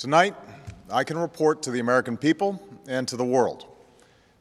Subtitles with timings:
[0.00, 0.34] Tonight,
[0.90, 2.58] I can report to the American people
[2.88, 3.66] and to the world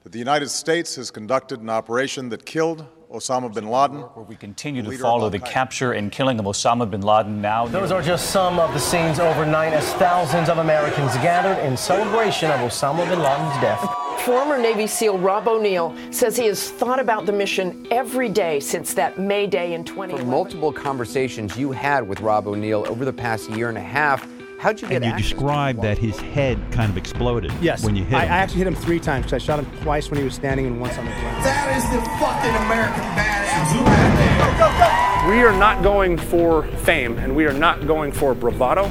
[0.04, 3.98] that the United States has conducted an operation that killed Osama bin Laden.
[4.00, 7.68] Where we continue to follow the capture and killing of Osama bin Laden now.
[7.68, 12.50] Those are just some of the scenes overnight as thousands of Americans gathered in celebration
[12.52, 13.86] of Osama bin Laden's death.
[14.22, 18.94] Former Navy SEAL Rob O'Neill says he has thought about the mission every day since
[18.94, 20.26] that May Day in 2011.
[20.26, 24.26] Multiple conversations you had with Rob O'Neill over the past year and a half.
[24.60, 27.82] How'd you get And you access described that his head kind of exploded Yes.
[27.84, 30.12] when you hit I, I actually hit him three times because I shot him twice
[30.12, 31.46] when he was standing and once on the ground.
[31.46, 35.34] That is the fucking American badass right there.
[35.34, 38.88] We are not going for fame and we are not going for bravado.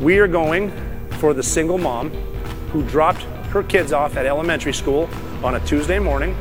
[0.00, 0.72] We are going
[1.18, 2.08] for the single mom
[2.72, 5.08] who dropped her kids off at elementary school
[5.44, 6.34] on a Tuesday morning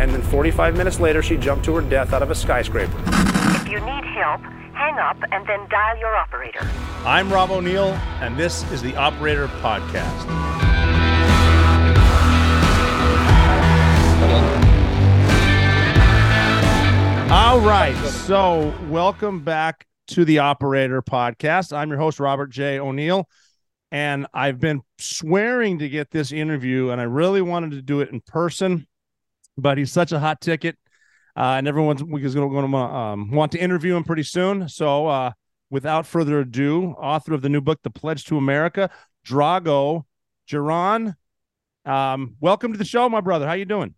[0.00, 2.92] and then 45 minutes later she jumped to her death out of a skyscraper.
[3.06, 4.40] If you need help,
[4.76, 6.60] hang up and then dial your operator.
[7.06, 10.26] I'm Rob O'Neill, and this is the Operator Podcast.
[17.30, 17.96] All right.
[18.06, 21.74] So, welcome back to the Operator Podcast.
[21.74, 22.78] I'm your host, Robert J.
[22.78, 23.26] O'Neill,
[23.90, 28.10] and I've been swearing to get this interview, and I really wanted to do it
[28.10, 28.86] in person,
[29.56, 30.76] but he's such a hot ticket.
[31.36, 34.68] Uh, and everyone's is going to um, want to interview him pretty soon.
[34.68, 35.32] So, uh,
[35.70, 38.90] without further ado, author of the new book, The Pledge to America,
[39.26, 40.04] Drago
[40.48, 41.14] Dzieran.
[41.84, 43.46] Um, welcome to the show, my brother.
[43.46, 43.94] How you doing?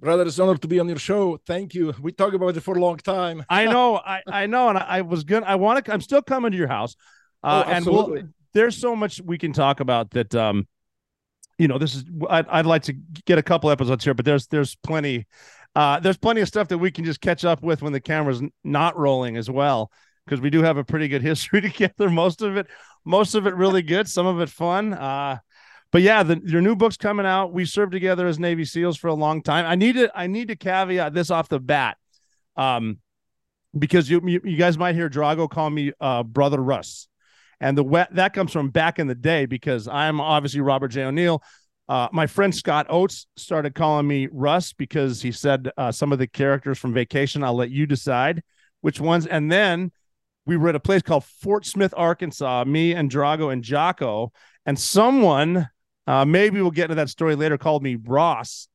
[0.00, 1.38] Brother, it's an honor to be on your show.
[1.46, 1.94] Thank you.
[2.00, 3.44] We talked about it for a long time.
[3.48, 5.44] I know, I, I know, and I, I was good.
[5.44, 5.92] I want to.
[5.92, 6.96] I'm still coming to your house,
[7.44, 8.18] uh, Oh, and we'll,
[8.52, 10.34] there's so much we can talk about that.
[10.34, 10.66] Um,
[11.58, 12.04] you know, this is.
[12.28, 12.94] I'd, I'd like to
[13.26, 15.26] get a couple episodes here, but there's there's plenty.
[15.74, 18.42] Uh, there's plenty of stuff that we can just catch up with when the camera's
[18.62, 19.90] not rolling as well,
[20.24, 22.10] because we do have a pretty good history together.
[22.10, 22.66] Most of it,
[23.04, 24.08] most of it really good.
[24.08, 24.92] Some of it fun.
[24.92, 25.38] Uh,
[25.90, 27.52] but yeah, the, your new book's coming out.
[27.52, 29.66] We served together as Navy SEALs for a long time.
[29.66, 31.98] I need to I need to caveat this off the bat,
[32.56, 32.98] um,
[33.78, 37.08] because you you, you guys might hear Drago call me uh, brother Russ,
[37.60, 41.42] and the that comes from back in the day because I'm obviously Robert J O'Neill.
[41.92, 46.18] Uh, my friend Scott Oates started calling me Russ because he said uh, some of
[46.18, 47.44] the characters from Vacation.
[47.44, 48.42] I'll let you decide
[48.80, 49.92] which ones, and then
[50.46, 52.64] we were at a place called Fort Smith, Arkansas.
[52.64, 54.32] Me and Drago and Jocko,
[54.64, 55.68] and someone
[56.06, 57.58] uh, maybe we'll get into that story later.
[57.58, 58.68] Called me Ross,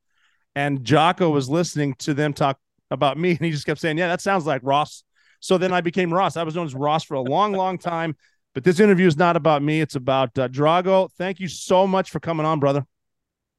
[0.56, 2.60] and Jocko was listening to them talk
[2.92, 5.04] about me, and he just kept saying, "Yeah, that sounds like Ross."
[5.40, 6.38] So then I became Ross.
[6.38, 8.16] I was known as Ross for a long, long time.
[8.54, 11.10] But this interview is not about me; it's about uh, Drago.
[11.18, 12.86] Thank you so much for coming on, brother.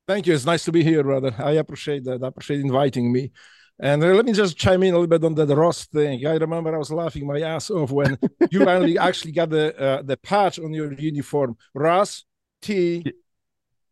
[0.08, 0.34] Thank you.
[0.34, 1.34] It's nice to be here, brother.
[1.38, 2.24] I appreciate that.
[2.24, 3.30] I appreciate inviting me.
[3.78, 6.26] And uh, let me just chime in a little bit on that Ross thing.
[6.26, 8.18] I remember I was laughing my ass off when
[8.50, 11.56] you finally actually got the uh, the patch on your uniform.
[11.74, 12.24] Ross
[12.62, 13.04] T.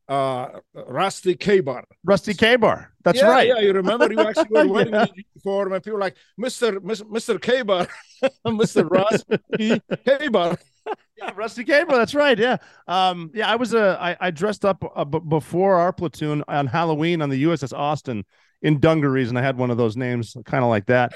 [0.08, 1.84] Uh, Rusty Ka-Bar.
[2.04, 2.92] Rusty Ka-Bar.
[3.04, 3.48] That's yeah, right.
[3.48, 5.06] Yeah, you remember you actually were wearing Yeah.
[5.06, 7.88] the uniform, and people were like Mister Mister Ka-Bar,
[8.46, 9.24] Mister Ross
[9.58, 9.80] T.
[10.06, 10.58] Ka-Bar.
[11.16, 11.98] Yeah, Rusty Gabriel.
[11.98, 12.38] That's right.
[12.38, 12.58] Yeah.
[12.86, 16.66] Um, yeah, I was a I, I dressed up uh, b- before our platoon on
[16.66, 18.24] Halloween on the USS Austin
[18.62, 21.14] in dungarees, and I had one of those names, kind of like that.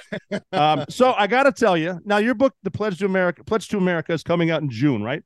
[0.53, 3.69] um, so I got to tell you, now your book, The Pledge to America, Pledge
[3.69, 5.23] to America, is coming out in June, right?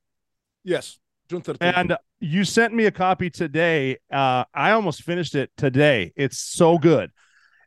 [0.64, 0.98] Yes,
[1.28, 1.58] June 13th.
[1.60, 3.98] And you sent me a copy today.
[4.12, 6.12] Uh, I almost finished it today.
[6.16, 7.10] It's so good.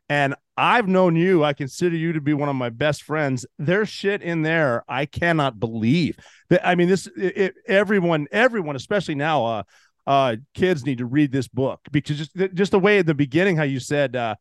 [0.08, 1.44] And I've known you.
[1.44, 3.46] I consider you to be one of my best friends.
[3.60, 6.16] There's shit in there I cannot believe.
[6.50, 9.62] That I mean, this it, everyone, everyone, especially now, uh,
[10.04, 13.56] uh, kids need to read this book because just just the way at the beginning
[13.56, 14.34] how you said uh,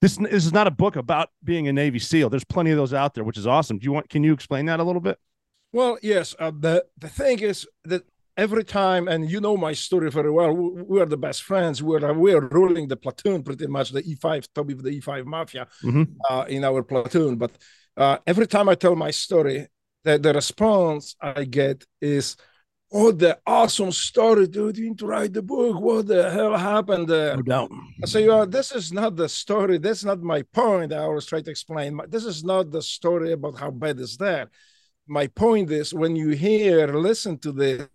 [0.00, 2.30] this this is not a book about being a Navy SEAL.
[2.30, 3.78] There's plenty of those out there, which is awesome.
[3.78, 4.08] Do you want?
[4.08, 5.18] Can you explain that a little bit?
[5.72, 6.36] Well, yes.
[6.38, 8.04] Uh, the the thing is that
[8.36, 10.52] every time, and you know my story very well.
[10.52, 11.82] We, we are the best friends.
[11.82, 13.90] We're we are ruling the platoon pretty much.
[13.90, 16.06] The E5 Toby of the E5 Mafia Mhm.
[16.30, 17.36] uh, in our platoon.
[17.36, 17.52] But
[17.96, 19.66] uh, every time I tell my story,
[20.04, 22.36] the, the response I get is,
[22.92, 24.78] "Oh, the awesome story, dude!
[24.78, 25.80] You need to write the book.
[25.80, 27.70] What the hell happened there?" No doubt.
[28.02, 29.78] I say, well, this is not the story.
[29.78, 30.92] That's not my point.
[30.92, 32.00] I always try to explain.
[32.08, 34.48] This is not the story about how bad is that.
[35.06, 37.88] My point is when you hear, listen to this,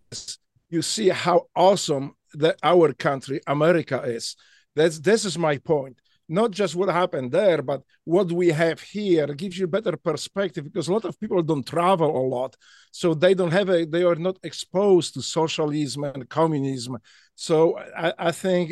[0.70, 4.36] you see how awesome that our country, America, is.
[4.76, 5.98] That's this is my point.
[6.28, 10.88] Not just what happened there, but what we have here gives you better perspective because
[10.88, 12.56] a lot of people don't travel a lot,
[12.92, 16.98] so they don't have a they are not exposed to socialism and communism.
[17.36, 18.72] So I, I think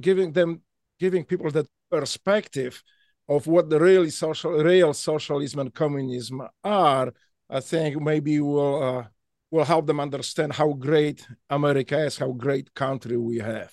[0.00, 0.62] giving them
[0.98, 2.82] giving people that perspective
[3.28, 7.12] of what the really social real socialism and communism are
[7.48, 9.04] i think maybe will uh,
[9.50, 13.72] will help them understand how great America is, how great country we have.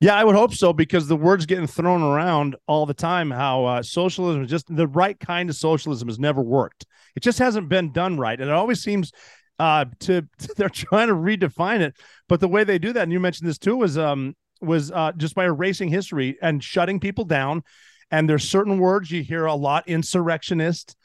[0.00, 3.64] Yeah, I would hope so because the words getting thrown around all the time how
[3.66, 6.86] uh, socialism is just the right kind of socialism has never worked.
[7.14, 9.12] It just hasn't been done right, and it always seems
[9.60, 10.26] uh, to
[10.56, 11.94] they're trying to redefine it.
[12.28, 15.12] But the way they do that, and you mentioned this too, was um was uh,
[15.16, 17.62] just by erasing history and shutting people down.
[18.10, 20.96] And there's certain words you hear a lot: insurrectionist,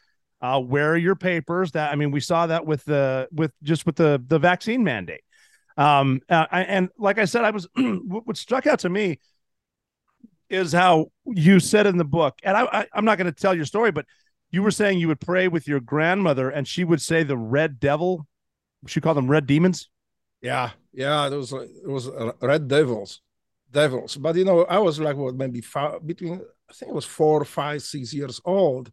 [0.41, 1.71] uh, where are your papers?
[1.71, 5.21] That I mean, we saw that with the with just with the the vaccine mandate.
[5.77, 9.19] Um, uh, and like I said, I was what struck out to me
[10.49, 13.53] is how you said in the book, and I, I I'm not going to tell
[13.53, 14.05] your story, but
[14.51, 17.79] you were saying you would pray with your grandmother, and she would say the red
[17.79, 18.25] devil.
[18.85, 19.89] She called them red demons.
[20.41, 23.21] Yeah, yeah, it was it was uh, red devils,
[23.71, 24.17] devils.
[24.17, 27.43] But you know, I was like what maybe five, between I think it was four,
[27.43, 28.91] five, six years old.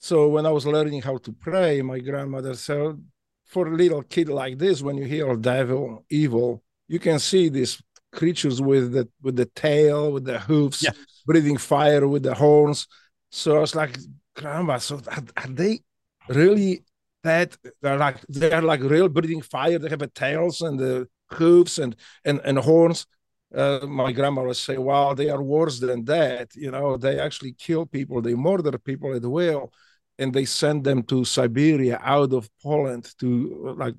[0.00, 2.98] So when I was learning how to pray, my grandmother said,
[3.44, 7.82] for a little kid like this, when you hear devil, evil, you can see these
[8.10, 10.92] creatures with the with the tail, with the hoofs, yeah.
[11.26, 12.86] breathing fire with the horns.
[13.30, 13.98] So I was like,
[14.34, 15.80] Grandma, so are, are they
[16.28, 16.82] really
[17.22, 19.78] that they're like they're like real breathing fire?
[19.78, 21.94] They have the tails and the hoofs and
[22.24, 23.06] and, and horns.
[23.54, 26.54] Uh, my grandma would say, "Well, they are worse than that.
[26.54, 29.72] You know, they actually kill people, they murder people at will."
[30.20, 33.94] And they sent them to Siberia out of Poland to like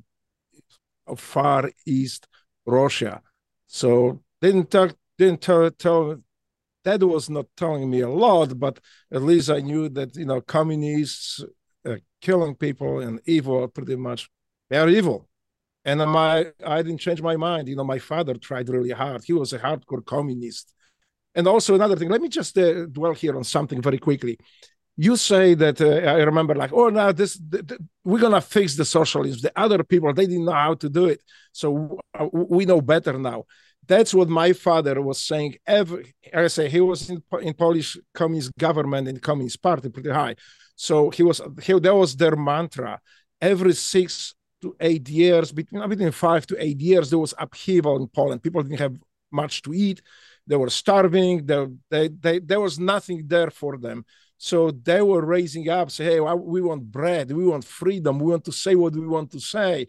[1.18, 2.28] far east
[2.66, 3.22] Russia.
[3.66, 6.18] So didn't talk, didn't tell, tell
[6.84, 8.80] that was not telling me a lot, but
[9.12, 11.44] at least I knew that you know communists
[11.86, 14.30] uh, killing people and evil pretty much
[14.70, 15.28] they are evil.
[15.84, 17.68] And my I didn't change my mind.
[17.68, 19.24] You know, my father tried really hard.
[19.24, 20.72] He was a hardcore communist.
[21.34, 24.38] And also another thing, let me just uh, dwell here on something very quickly
[24.98, 28.76] you say that uh, I remember like, oh, now this th- th- we're gonna fix
[28.76, 29.42] the socialism.
[29.42, 31.22] The other people they didn't know how to do it,
[31.52, 33.46] so uh, we know better now.
[33.88, 35.56] That's what my father was saying.
[35.66, 40.36] Every I say he was in, in Polish communist government and communist party pretty high,
[40.76, 43.00] so he was he, that was their mantra.
[43.40, 48.08] Every six to eight years, between between five to eight years, there was upheaval in
[48.08, 48.44] Poland.
[48.44, 48.96] People didn't have
[49.32, 50.02] much to eat.
[50.46, 51.46] They were starving.
[51.46, 54.06] They, they, they, there was nothing there for them.
[54.44, 58.44] So they were raising up, say, hey, we want bread, we want freedom, we want
[58.46, 59.86] to say what we want to say.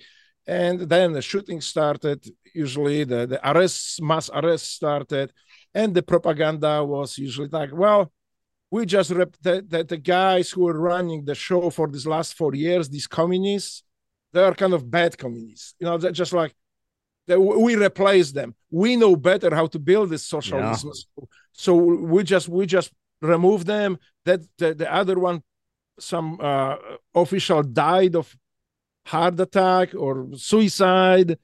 [0.46, 2.22] And then the shooting started,
[2.54, 5.32] usually the, the arrests, mass arrests started,
[5.72, 8.12] and the propaganda was usually like, well,
[8.70, 12.34] we just rep- the, the, the guys who were running the show for these last
[12.34, 13.84] four years, these communists,
[14.34, 15.74] they are kind of bad communists.
[15.78, 16.54] You know, they're just like
[17.26, 18.54] they, we replace them.
[18.70, 20.90] We know better how to build this socialism.
[20.94, 21.24] Yeah.
[21.52, 22.90] So we just we just
[23.22, 23.98] remove them.
[24.24, 25.42] That the, the other one,
[25.98, 26.76] some uh,
[27.14, 28.34] official died of
[29.06, 31.38] heart attack or suicide,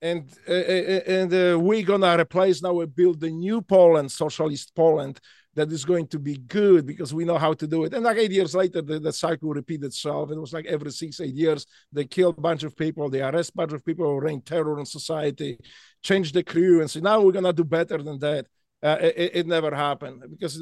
[0.00, 2.72] and uh, and uh, we're gonna replace now.
[2.72, 5.20] We build the new Poland, socialist Poland,
[5.54, 7.92] that is going to be good because we know how to do it.
[7.92, 10.30] And like eight years later, the, the cycle repeated itself.
[10.30, 13.50] It was like every six, eight years, they kill a bunch of people, they arrest
[13.50, 15.58] a bunch of people, rain terror on society,
[16.02, 18.46] change the crew, and say, now we're going to do better than that.
[18.82, 20.60] Uh, it, it, never happened because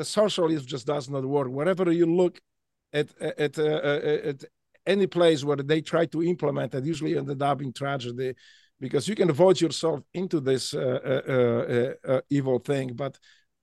[0.00, 1.48] the, socialism just does not work.
[1.48, 2.40] Wherever you look
[2.92, 4.44] at at, uh, uh, at
[4.86, 8.34] any place where they try to implement it, usually ended up in tragedy
[8.80, 13.18] because you can vote yourself into this uh, uh, uh, evil thing, but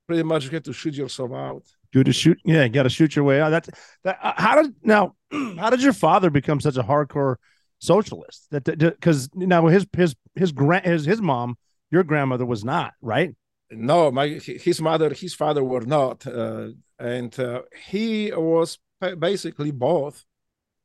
[0.06, 1.64] pretty much you have to shoot yourself out.
[1.94, 3.50] You to shoot, yeah, you got to shoot your way out.
[3.50, 3.70] That's
[4.04, 4.18] that.
[4.22, 5.16] how did now?
[5.60, 7.36] How did your father become such a hardcore
[7.80, 8.48] socialist?
[8.52, 11.58] That because now his his his grand his his mom,
[11.92, 13.36] your grandmother was not right
[13.72, 16.68] no my his mother his father were not uh,
[17.00, 18.80] and uh, he was
[19.20, 20.26] basically both.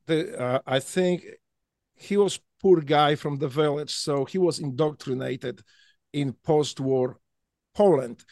[0.05, 1.23] The uh, i think
[1.95, 5.61] he was poor guy from the village so he was indoctrinated
[6.11, 7.19] in post-war
[7.73, 8.23] poland.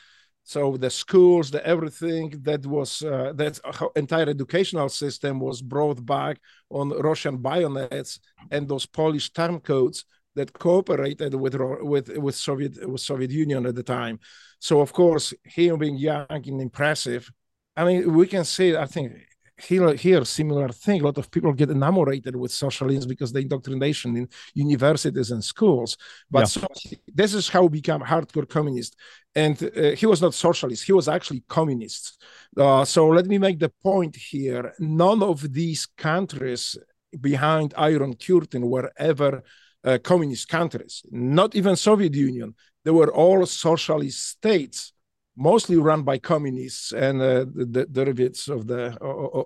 [0.44, 3.60] So the schools the everything that was uh, that
[3.96, 10.04] entire educational system was brought back on russian bayonets and those polish term codes
[10.36, 14.20] that cooperated with with with Soviet with Soviet Union at the time.
[14.60, 17.32] So of course, him being young and impressive,
[17.76, 19.14] I mean, we can say I think
[19.62, 21.02] here here similar thing.
[21.02, 25.98] A lot of people get enamored with socialism because the indoctrination in universities and schools.
[26.30, 26.46] But yeah.
[26.46, 26.68] so,
[27.08, 28.96] this is how he became hardcore communist.
[29.36, 32.22] And uh, he was not socialist; he was actually communist.
[32.58, 36.78] Uh, so let me make the point here: none of these countries
[37.20, 39.44] behind Iron Curtain were ever
[39.84, 42.54] uh, communist countries, not even Soviet Union.
[42.84, 44.94] They were all socialist states,
[45.36, 48.98] mostly run by communists and uh, the, the derivatives of the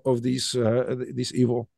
[0.06, 1.70] of these uh, these evil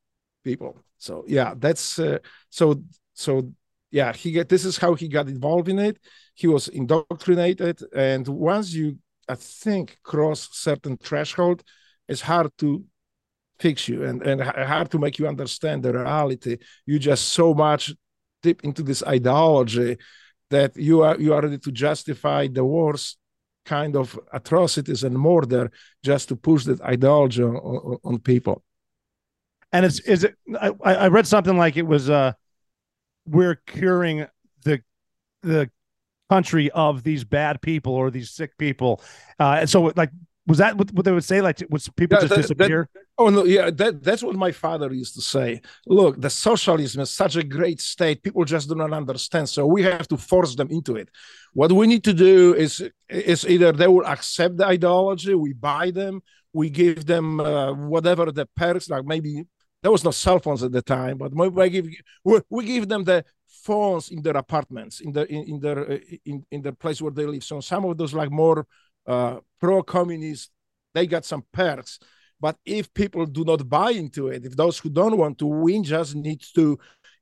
[0.44, 0.80] people.
[0.98, 2.82] So yeah, that's uh, so
[3.14, 3.52] so
[3.92, 4.14] yeah.
[4.14, 6.00] He get this is how he got involved in it.
[6.36, 8.98] He was indoctrinated, and once you
[9.30, 11.64] I think cross certain threshold,
[12.08, 12.84] it's hard to
[13.60, 16.58] fix you and and hard to make you understand the reality.
[16.86, 17.94] You just so much
[18.42, 19.98] deep into this ideology
[20.50, 23.18] that you are you are ready to justify the worst
[23.66, 25.70] kind of atrocities and murder
[26.04, 28.64] just to push that ideology on, on, on people.
[29.74, 30.36] And it's is it?
[30.60, 32.32] I, I read something like it was uh,
[33.26, 34.26] we're curing
[34.64, 34.82] the
[35.44, 35.70] the
[36.30, 39.02] country of these bad people or these sick people.
[39.40, 40.12] Uh, and so like
[40.48, 41.42] was that what, they would say?
[41.42, 42.90] Like, was people yeah, just that, disappear?
[42.94, 45.62] That, oh no, yeah, that, that's what my father used to say.
[45.86, 49.50] Look, the socialism is such a great state; people just do not understand.
[49.50, 51.10] So we have to force them into it.
[51.54, 55.92] What we need to do is is either they will accept the ideology, we buy
[55.92, 56.22] them,
[56.54, 59.44] we give them uh, whatever the perks, like maybe
[59.84, 61.88] there was no cell phones at the time, but we give
[62.24, 65.98] we, we give them the phones in their apartments, in the in, in their uh,
[66.26, 67.44] in in the place where they live.
[67.44, 68.66] So some of those like more
[69.06, 70.52] uh, pro-communist,
[70.94, 72.00] they got some perks.
[72.40, 75.84] But if people do not buy into it, if those who don't want to, win
[75.84, 76.78] just need to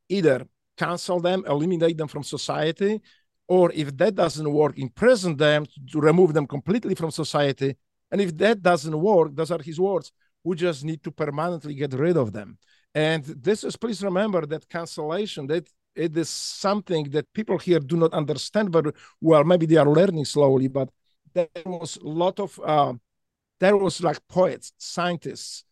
[0.10, 0.46] either
[0.78, 3.02] cancel them, eliminate them from society,
[3.48, 7.76] or if that doesn't work, imprison them to remove them completely from society.
[8.12, 10.12] And if that doesn't work, those are his words,
[10.44, 12.58] we just need to permanently get rid of them.
[12.94, 17.98] And this is, please remember that cancellation, that it is something that people here do
[17.98, 19.44] not understand very well.
[19.44, 20.90] Maybe they are learning slowly, but
[21.36, 22.94] there was a lot of uh,
[23.60, 25.64] there was like poets, scientists.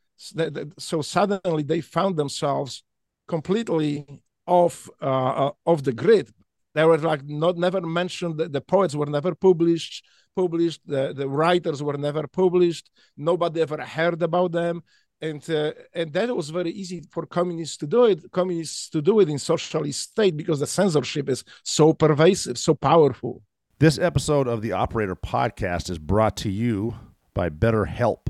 [0.78, 2.84] So suddenly they found themselves
[3.28, 4.06] completely
[4.46, 6.30] off uh, uh, off the grid.
[6.76, 8.38] They were like not never mentioned.
[8.38, 10.06] The, the poets were never published.
[10.36, 10.82] Published.
[10.86, 12.90] The, the writers were never published.
[13.18, 14.84] Nobody ever heard about them.
[15.22, 18.20] And uh, and that was very easy for communists to do it.
[18.32, 23.42] Communists to do it in socialist state because the censorship is so pervasive, so powerful.
[23.84, 26.96] This episode of the Operator Podcast is brought to you
[27.34, 28.28] by BetterHelp.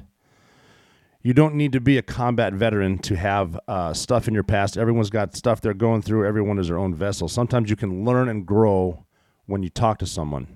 [1.21, 4.79] You don't need to be a combat veteran to have uh, stuff in your past.
[4.79, 6.25] Everyone's got stuff they're going through.
[6.25, 7.27] Everyone is their own vessel.
[7.27, 9.05] Sometimes you can learn and grow
[9.45, 10.47] when you talk to someone.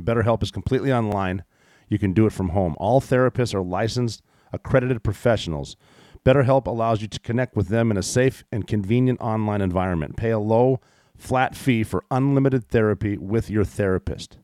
[0.00, 1.42] BetterHelp is completely online.
[1.88, 2.76] You can do it from home.
[2.78, 5.76] All therapists are licensed, accredited professionals.
[6.24, 10.16] BetterHelp allows you to connect with them in a safe and convenient online environment.
[10.16, 10.80] Pay a low,
[11.16, 14.38] flat fee for unlimited therapy with your therapist.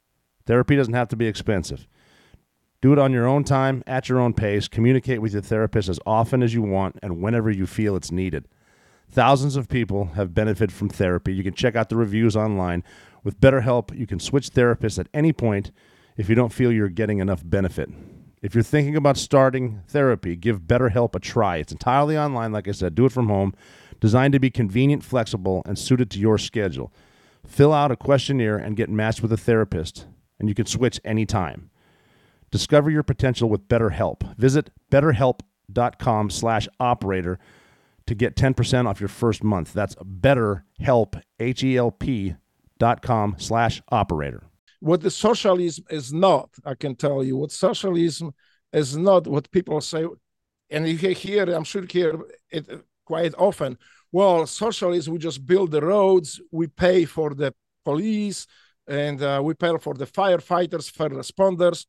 [0.50, 1.87] Therapy doesn't have to be expensive.
[2.80, 4.66] Do it on your own time, at your own pace.
[4.66, 8.49] Communicate with your therapist as often as you want and whenever you feel it's needed.
[9.09, 11.33] Thousands of people have benefited from therapy.
[11.33, 12.83] You can check out the reviews online.
[13.23, 15.71] With BetterHelp, you can switch therapists at any point
[16.16, 17.88] if you don't feel you're getting enough benefit.
[18.42, 21.59] If you're thinking about starting therapy, give BetterHelp a try.
[21.59, 22.97] It's entirely online, like I said.
[22.97, 23.54] Do it from home,
[24.00, 26.92] designed to be convenient, flexible, and suited to your schedule.
[27.47, 30.07] Fill out a questionnaire and get matched with a therapist
[30.40, 31.70] and you can switch anytime.
[32.50, 34.37] Discover your potential with BetterHelp.
[34.37, 37.38] Visit betterhelp.com slash operator
[38.06, 39.73] to get 10% off your first month.
[39.73, 42.35] That's betterhelp, H-E-L-P
[42.78, 44.42] dot com slash operator.
[44.80, 48.35] What the socialism is not, I can tell you, what socialism
[48.73, 50.06] is not what people say,
[50.70, 52.20] and you hear, I'm sure you hear
[52.50, 52.66] it
[53.04, 53.76] quite often,
[54.11, 57.54] well, socialism, we just build the roads, we pay for the
[57.85, 58.47] police,
[58.90, 61.87] and uh, we pay for the firefighters, fire responders.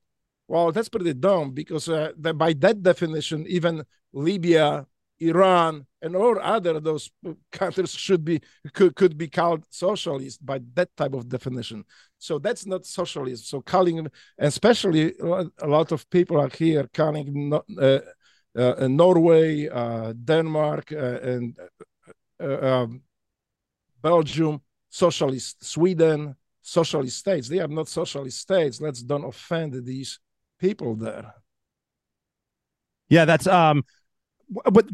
[0.48, 4.86] Well, that's pretty dumb because uh, the, by that definition, even Libya,
[5.20, 7.10] Iran, and all other those
[7.52, 8.42] countries should be
[8.74, 11.86] could, could be called socialist by that type of definition.
[12.18, 13.46] So that's not socialism.
[13.46, 18.00] So calling, especially a lot of people are here calling uh,
[18.56, 21.58] uh, Norway, uh, Denmark, uh, and
[22.44, 23.02] uh, um,
[24.02, 27.48] Belgium socialist, Sweden, socialist states.
[27.48, 28.82] They are not socialist states.
[28.82, 30.20] Let's don't offend these
[30.60, 31.34] people there.
[33.10, 33.84] Yeah, that's um,
[34.50, 34.88] but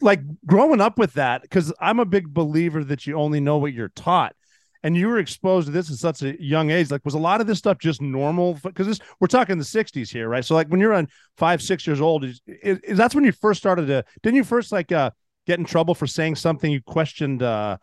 [0.00, 3.72] like growing up with that, because I'm a big believer that you only know what
[3.72, 4.34] you're taught.
[4.82, 6.92] And you were exposed to this at such a young age.
[6.92, 8.58] Like, was a lot of this stuff just normal?
[8.62, 10.44] Because this, we're talking the '60s here, right?
[10.44, 13.32] So, like, when you're on five, six years old, is, is, is that's when you
[13.32, 14.04] first started to?
[14.22, 15.10] Didn't you first like uh,
[15.46, 17.42] get in trouble for saying something you questioned?
[17.42, 17.78] Uh,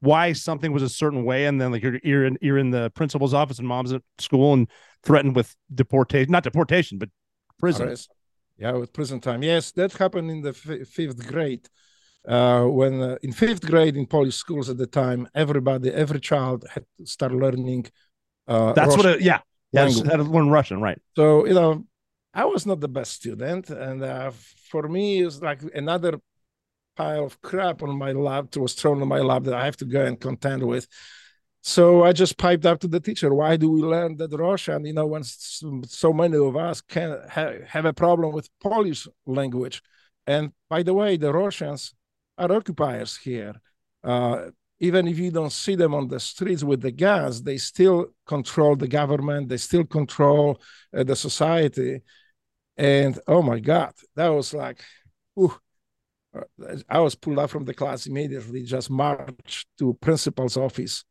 [0.00, 2.90] why something was a certain way, and then like you're you're in you're in the
[2.90, 4.68] principal's office and mom's at school and
[5.02, 7.08] threatened with deportation, not deportation, but
[7.58, 7.96] prison.
[8.58, 9.42] Yeah, with prison time.
[9.42, 11.68] Yes, that happened in the f- fifth grade.
[12.26, 16.64] Uh, when uh, in fifth grade in Polish schools at the time, everybody, every child
[16.68, 17.86] had to start learning.
[18.46, 19.20] Uh, That's Russian what.
[19.20, 19.40] It, yeah,
[19.72, 21.00] yes, had to learn Russian, right?
[21.16, 21.86] So you know,
[22.34, 24.32] I was not the best student, and uh,
[24.70, 26.20] for me, it's like another
[26.98, 29.78] pile of crap on my lap that was thrown on my lap that I have
[29.78, 30.86] to go and contend with.
[31.62, 34.94] So I just piped up to the teacher, why do we learn that Russian, you
[34.94, 39.82] know, when so many of us can ha- have a problem with Polish language?
[40.26, 41.94] And by the way, the Russians
[42.36, 43.54] are occupiers here.
[44.02, 44.50] Uh,
[44.80, 48.76] even if you don't see them on the streets with the guns, they still control
[48.76, 50.60] the government, they still control
[50.96, 52.02] uh, the society.
[52.76, 54.80] And oh my God, that was like,
[55.38, 55.56] ooh,
[56.88, 61.04] I was pulled out from the class immediately, just marched to principal's office.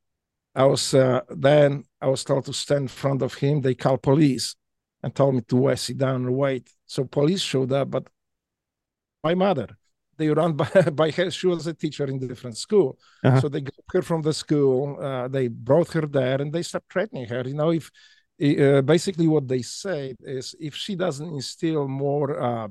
[0.55, 3.62] I was uh, then I was told to stand in front of him.
[3.62, 4.55] They called police
[5.03, 6.69] and told me to uh, sit down and wait.
[6.86, 8.07] So police showed up, but
[9.24, 9.69] my mother,
[10.17, 11.29] they run by, by her.
[11.29, 13.41] She was a teacher in a different school, uh-huh.
[13.41, 14.97] so they got her from the school.
[15.01, 17.43] Uh, they brought her there, and they started threatening her.
[17.45, 17.91] You know, if
[18.41, 22.67] uh, basically what they said is, if she doesn't instill more uh,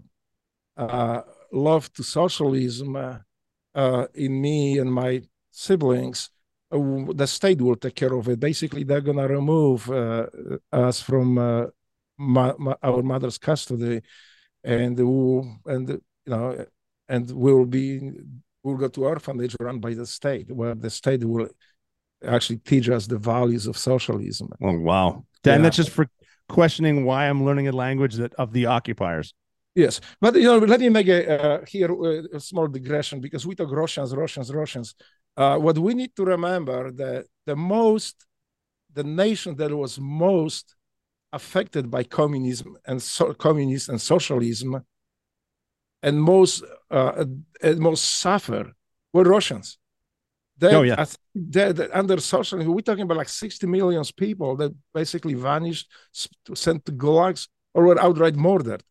[0.77, 1.23] uh
[1.57, 3.19] love to socialism uh,
[3.75, 6.31] uh, in me and my siblings,
[6.71, 6.79] uh,
[7.15, 8.41] the state will take care of it.
[8.41, 9.91] Basically, they're going to remove
[10.73, 11.35] us from
[12.19, 14.03] my, my, our mother's custody,
[14.65, 16.65] and we'll, and you know,
[17.09, 18.13] and we'll be
[18.63, 21.49] we'll go to orphanage run by the state, where the state will
[22.27, 24.49] actually teach us the values of socialism.
[24.63, 25.25] Oh wow!
[25.43, 25.63] Dan, yeah.
[25.63, 26.09] that's just for
[26.49, 29.35] questioning why I'm learning a language that of the occupiers.
[29.77, 31.21] Yes, but you know, let me make a
[31.61, 31.91] uh, here
[32.33, 34.95] a small digression because we talk Russians, Russians, Russians.
[35.37, 38.25] Uh, what we need to remember that the most,
[38.95, 40.75] the nation that was most
[41.31, 44.83] affected by communism and so, communism and socialism,
[46.03, 47.27] and most uh,
[47.63, 48.73] and most suffer
[49.13, 49.77] were Russians.
[50.57, 51.05] They, oh yeah.
[51.35, 55.87] They, they, under socialism, we're talking about like 60 million people that basically vanished,
[56.55, 58.83] sent to gulags, or were outright murdered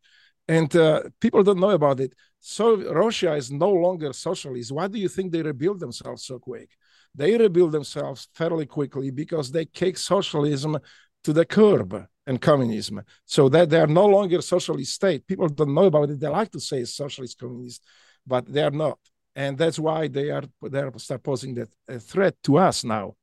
[0.48, 2.14] and uh, people don't know about it.
[2.40, 4.72] So Russia is no longer socialist.
[4.72, 6.70] Why do you think they rebuild themselves so quick?
[7.14, 10.78] They rebuild themselves fairly quickly because they kick socialism
[11.24, 13.02] to the curb and communism.
[13.26, 15.26] So that they are no longer socialist state.
[15.26, 16.20] People don't know about it.
[16.20, 17.84] They like to say socialist communist,
[18.28, 19.00] but they are not.
[19.36, 23.16] And that's why they are they are start posing that a threat to us now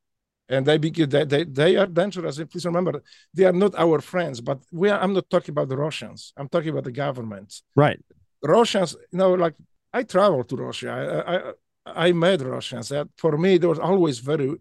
[0.48, 2.38] and they begin they, they, they are dangerous.
[2.38, 3.02] And please remember
[3.34, 6.32] they are not our friends but we are, i'm not talking about the russians.
[6.36, 8.00] I'm talking about the governments right.
[8.42, 9.54] Russians you know like
[9.92, 10.90] i traveled to russia.
[10.90, 12.88] I i, I met russians.
[12.88, 14.56] That for me they were always very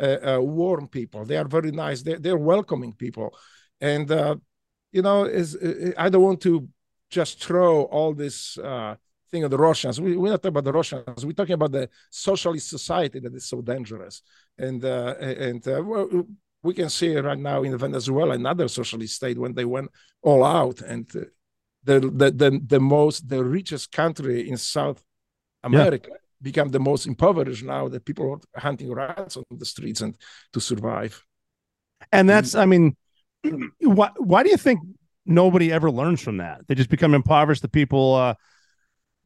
[0.00, 1.24] uh, uh, warm people.
[1.24, 2.02] They are very nice.
[2.02, 3.36] They, they're welcoming people.
[3.80, 4.36] And uh,
[4.92, 5.56] you know is
[5.98, 6.68] i don't want to
[7.10, 8.94] just throw all this uh,
[9.32, 10.00] thing of the Russians.
[10.00, 11.26] We, we're not talking about the Russians.
[11.26, 14.22] We're talking about the socialist society that is so dangerous.
[14.58, 15.82] And uh, and uh,
[16.62, 19.90] we can see right now in Venezuela, another socialist state, when they went
[20.22, 21.20] all out and uh,
[21.84, 25.02] the, the, the the most the richest country in South
[25.64, 26.16] America yeah.
[26.40, 30.16] become the most impoverished now that people are hunting rats on the streets and
[30.52, 31.24] to survive.
[32.12, 32.96] And that's, I mean,
[33.80, 34.80] why why do you think
[35.24, 36.66] nobody ever learns from that?
[36.66, 37.62] They just become impoverished.
[37.62, 38.34] The people uh,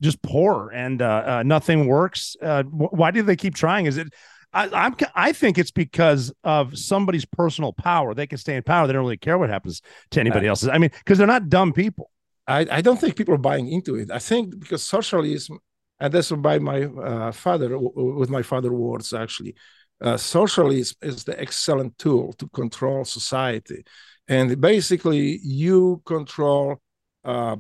[0.00, 2.36] just poor and uh, uh, nothing works.
[2.40, 3.86] Uh, wh- why do they keep trying?
[3.86, 4.08] Is it?
[4.52, 4.96] I, I'm.
[5.14, 8.14] I think it's because of somebody's personal power.
[8.14, 8.86] They can stay in power.
[8.86, 9.82] They don't really care what happens
[10.12, 10.68] to anybody else's.
[10.68, 12.10] I mean, because they're not dumb people.
[12.46, 14.10] I, I don't think people are buying into it.
[14.10, 15.58] I think because socialism,
[15.98, 19.56] and that's by my uh, father, with my father words actually,
[20.00, 23.84] uh, socialism is the excellent tool to control society,
[24.28, 26.80] and basically you control
[27.24, 27.56] uh,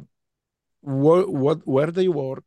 [0.86, 2.44] what, what where they work,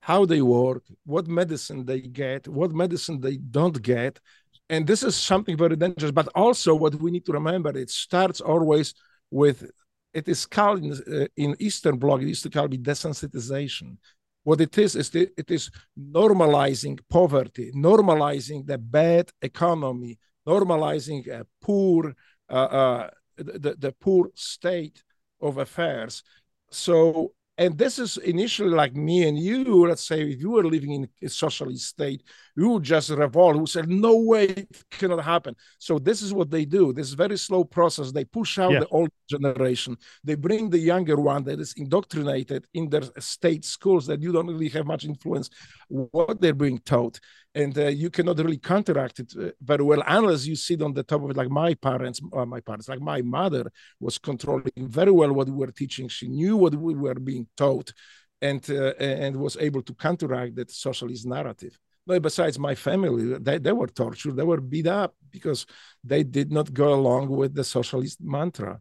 [0.00, 4.20] how they work, what medicine they get, what medicine they don't get.
[4.68, 6.12] And this is something very dangerous.
[6.12, 8.94] But also, what we need to remember, it starts always
[9.30, 9.70] with
[10.12, 13.96] it is called in, uh, in Eastern Bloc, it used to call it desensitization.
[14.44, 21.46] What it is, is the, it is normalizing poverty, normalizing the bad economy, normalizing a
[21.62, 22.14] poor,
[22.50, 25.02] uh, uh, the, the poor state
[25.40, 26.22] of affairs.
[26.70, 30.92] So and this is initially like me and you let's say if you were living
[30.92, 32.22] in a socialist state
[32.56, 33.56] you just revolt.
[33.56, 35.54] Who said no way it cannot happen.
[35.78, 36.92] So this is what they do.
[36.92, 38.12] This very slow process.
[38.12, 38.80] They push out yeah.
[38.80, 39.96] the old generation.
[40.24, 44.46] They bring the younger one that is indoctrinated in their state schools that you don't
[44.46, 45.48] really have much influence
[45.88, 47.18] what they're being taught.
[47.54, 51.02] And uh, you cannot really counteract it uh, very well unless you sit on the
[51.02, 51.36] top of it.
[51.36, 55.54] Like my parents uh, my parents like my mother was controlling very well what we
[55.54, 56.08] were teaching.
[56.08, 57.92] She knew what we were being taught
[58.40, 63.58] and uh, and was able to counteract that socialist narrative but besides my family they,
[63.58, 65.66] they were tortured they were beat up because
[66.04, 68.80] they did not go along with the socialist mantra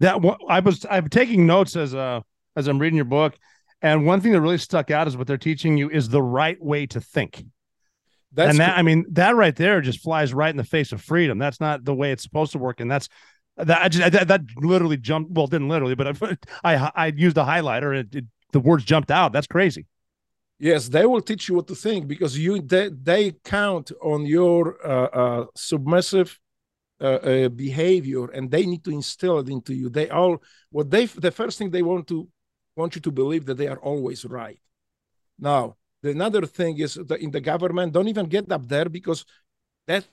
[0.00, 0.16] that
[0.48, 2.20] i was i'm taking notes as uh
[2.56, 3.34] as i'm reading your book
[3.82, 6.58] And one thing that really stuck out is what they're teaching you is the right
[6.60, 7.44] way to think.
[8.32, 8.80] That's and that cool.
[8.80, 11.38] I mean that right there just flies right in the face of freedom.
[11.38, 13.08] That's not the way it's supposed to work, and that's
[13.56, 15.30] that I just, that, that literally jumped.
[15.32, 16.36] Well, didn't literally, but I
[16.76, 19.32] I, I used a highlighter and it, it, the words jumped out.
[19.32, 19.86] That's crazy.
[20.58, 24.76] Yes, they will teach you what to think because you they, they count on your
[24.84, 26.38] uh, uh, submissive
[27.00, 29.88] uh, uh, behavior and they need to instill it into you.
[29.88, 32.28] They all what they the first thing they want to
[32.74, 34.58] want you to believe that they are always right.
[35.38, 39.24] Now the another thing is that in the government don't even get up there because
[39.86, 40.04] that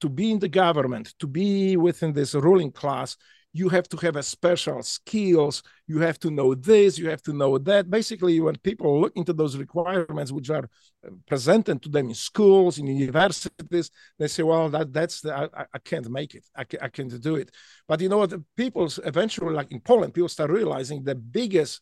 [0.00, 3.16] to be in the government to be within this ruling class
[3.56, 7.32] you have to have a special skills you have to know this you have to
[7.32, 7.90] know that.
[7.90, 10.68] Basically when people look into those requirements which are
[11.06, 15.64] uh, presented to them in schools in universities they say well that that's the, I,
[15.72, 16.44] I can't make it.
[16.56, 17.50] I, I can't do it.
[17.88, 21.80] But you know what people eventually like in poland people start realizing the biggest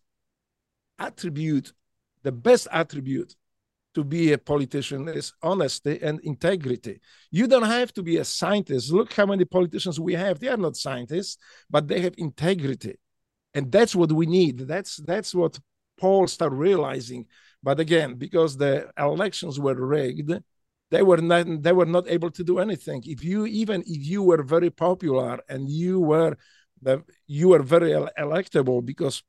[0.99, 1.73] attribute
[2.23, 3.35] the best attribute
[3.95, 7.01] to be a politician is honesty and integrity.
[7.31, 8.93] You don't have to be a scientist.
[8.93, 10.39] Look how many politicians we have.
[10.39, 11.39] They are not scientists,
[11.71, 12.97] but they have integrity.
[13.55, 14.59] And that's what we need.
[14.59, 15.59] That's that's what
[15.99, 17.27] Paul started realizing.
[17.63, 20.33] But again, because the elections were rigged,
[20.91, 23.03] they were not they were not able to do anything.
[23.07, 26.37] If you even if you were very popular and you were
[26.83, 29.23] the you were very electable because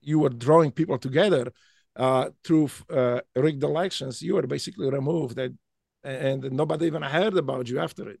[0.00, 1.52] you were drawing people together,
[1.96, 5.58] uh, through uh, rigged elections, you were basically removed, and,
[6.04, 8.20] and nobody even heard about you after it.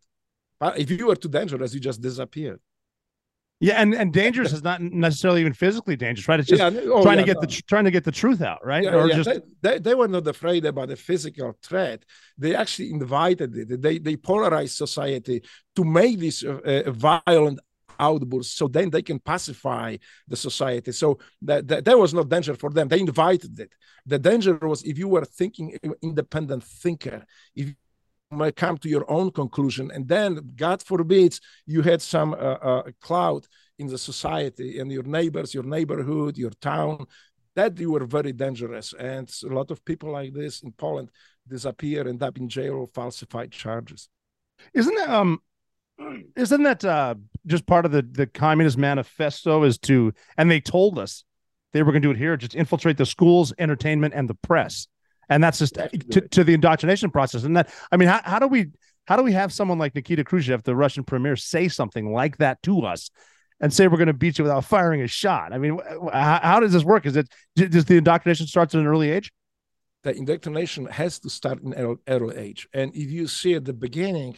[0.60, 2.60] But if you were too dangerous, you just disappeared.
[3.60, 6.40] Yeah, and, and dangerous is not necessarily even physically dangerous, right?
[6.40, 7.42] It's just Yeah, oh, trying yeah, to get no.
[7.42, 8.82] the trying to get the truth out, right?
[8.82, 12.04] Yeah, or just they, they, they were not afraid about the physical threat.
[12.36, 13.80] They actually invited it.
[13.80, 15.42] They they polarized society
[15.76, 17.60] to make this uh, uh, violent
[18.08, 19.88] outbursts so then they can pacify
[20.32, 20.92] the society.
[20.92, 21.08] So
[21.48, 22.88] that, that there was no danger for them.
[22.88, 23.72] They invited it.
[24.12, 25.66] The danger was if you were thinking
[26.10, 27.18] independent thinker
[27.60, 27.74] if you
[28.42, 30.30] might come to your own conclusion and then
[30.64, 31.36] god forbids
[31.66, 33.42] you had some uh, uh, cloud
[33.78, 37.06] in the society and your neighbors your neighborhood your town
[37.54, 38.94] that you were very dangerous.
[38.98, 41.10] And a lot of people like this in poland
[41.46, 44.08] disappear end up in jail or falsified charges.
[44.72, 45.40] Isn't um
[46.36, 47.14] isn't that uh
[47.46, 51.24] just part of the the communist manifesto is to and they told us
[51.72, 54.86] they were going to do it here just infiltrate the schools entertainment and the press.
[55.28, 55.74] And that's just
[56.10, 57.44] to, to the indoctrination process.
[57.44, 58.66] And that i mean how, how do we
[59.06, 62.62] how do we have someone like nikita khrushchev the russian premier say something like that
[62.62, 63.10] to us
[63.60, 65.52] and say we're going to beat you without firing a shot?
[65.52, 65.78] I mean
[66.12, 67.06] how, how does this work?
[67.06, 69.32] Is it does the indoctrination start at an early age?
[70.04, 72.66] The indoctrination has to start in early age.
[72.74, 74.36] And if you see at the beginning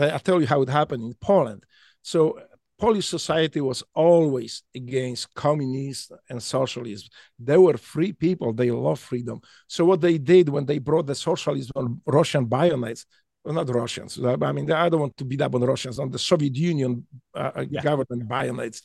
[0.00, 1.64] I'll tell you how it happened in Poland.
[2.02, 2.38] So
[2.78, 7.08] Polish society was always against communism and socialism.
[7.38, 8.52] They were free people.
[8.52, 9.40] They love freedom.
[9.68, 13.06] So what they did when they brought the socialism on Russian bayonets,
[13.44, 14.18] well, not Russians.
[14.24, 17.64] I mean, I don't want to beat up on Russians, on the Soviet Union uh,
[17.70, 17.82] yeah.
[17.82, 18.82] government bayonets.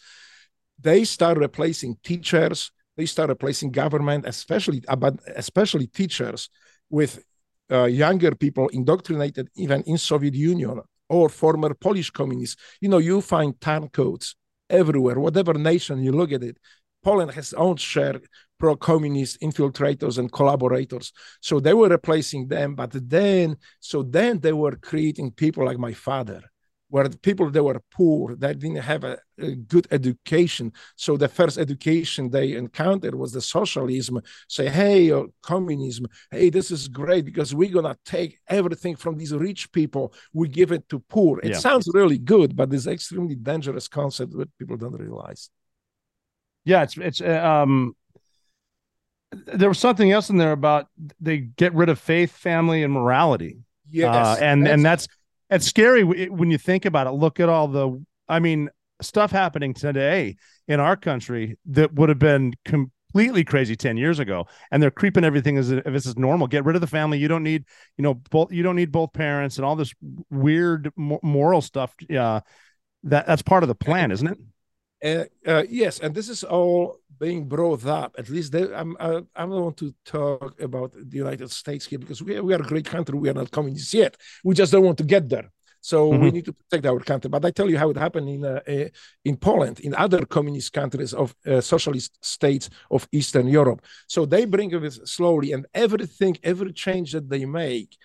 [0.80, 2.72] They start replacing teachers.
[2.98, 6.50] They start replacing government, especially, but especially teachers,
[6.90, 7.24] with
[7.72, 12.62] uh, younger people indoctrinated even in Soviet Union or former Polish communists.
[12.82, 14.36] You know, you find time codes
[14.70, 16.58] everywhere, whatever nation you look at it.
[17.04, 18.20] Poland has own share
[18.60, 21.14] pro-communist infiltrators and collaborators.
[21.42, 25.94] So they were replacing them, but then, so then they were creating people like my
[25.94, 26.42] father,
[26.90, 30.72] where the people that were poor, that didn't have a, a, good education.
[30.96, 34.22] So the first education they encountered was the socialism.
[34.48, 39.34] Say, hey, uh, communism, hey, this is great because we're gonna take everything from these
[39.34, 41.40] rich people, we give it to poor.
[41.40, 41.60] It Yeah.
[41.60, 45.50] sounds really good, but it's extremely dangerous concept that people don't realize.
[46.64, 47.96] Yeah, it's it's uh, um
[49.32, 50.88] there was something else in there about
[51.20, 53.58] they get rid of faith, family, and morality.
[53.90, 55.08] Yes, Uh, and that's- and that's
[55.50, 57.12] it's scary when you think about it.
[57.12, 58.70] Look at all the I mean
[59.02, 60.36] stuff happening today
[60.68, 65.24] in our country that would have been completely crazy 10 years ago and they're creeping
[65.24, 66.48] everything as if this is normal.
[66.48, 67.20] Get rid of the family.
[67.20, 67.66] You don't need
[67.98, 69.94] you know both you don't need both parents and all this
[70.30, 72.42] weird moral stuff yeah
[73.04, 74.38] that that's part of the plan isn't it?
[75.04, 78.16] Uh, uh, yes, and this is all being brought up.
[78.18, 82.00] At least they, I'm, I, I don't want to talk about the United States here
[82.00, 83.18] because we, we are a great country.
[83.18, 84.18] We are not communists yet.
[84.44, 85.52] We just don't want to get there.
[85.82, 86.34] So we Mhm.
[86.34, 87.30] need to protect our country.
[87.30, 88.90] But I tell you how it happened in uh, uh,
[89.24, 93.82] in Poland, in other communist countries of uh, socialist states of Eastern Europe.
[94.08, 97.96] So they bring it slowly, and everything, every change that they make,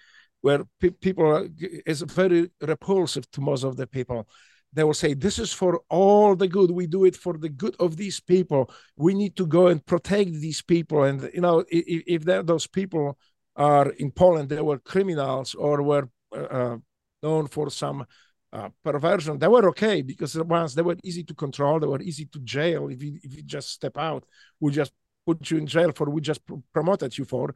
[0.42, 1.48] where pe- people are,
[1.86, 4.28] is very repulsive to most of the people
[4.72, 6.70] they will say this is for all the good.
[6.70, 8.70] We do it for the good of these people.
[8.96, 11.04] We need to go and protect these people.
[11.04, 13.18] And you know if, if those people
[13.56, 16.76] are in poland they were criminals or were uh,
[17.22, 18.04] known for some
[18.52, 22.26] uh, perversion they were okay because once they were easy to control they were easy
[22.26, 22.88] to jail.
[22.88, 24.24] If you, if you just step out
[24.60, 24.92] we just
[25.26, 27.54] put you in jail for we just pr- promoted you for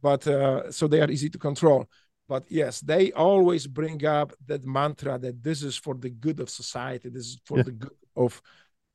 [0.00, 1.88] but uh, so they are easy to control
[2.32, 6.48] but yes they always bring up that mantra that this is for the good of
[6.48, 7.08] society.
[7.10, 7.64] This is for yeah.
[7.68, 8.32] the good of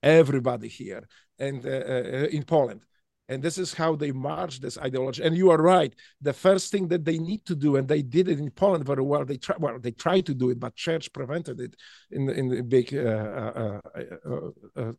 [0.02, 1.04] everybody here
[1.46, 2.82] and uh, uh, in poland.
[3.30, 5.22] And this is how they march this ideology.
[5.22, 5.94] And you are right.
[6.30, 9.06] The first thing that they need to do and they did it in poland very
[9.12, 9.24] well.
[9.26, 11.74] They try well they tried to do it but church prevented it
[12.16, 14.94] in in the big uh, uh,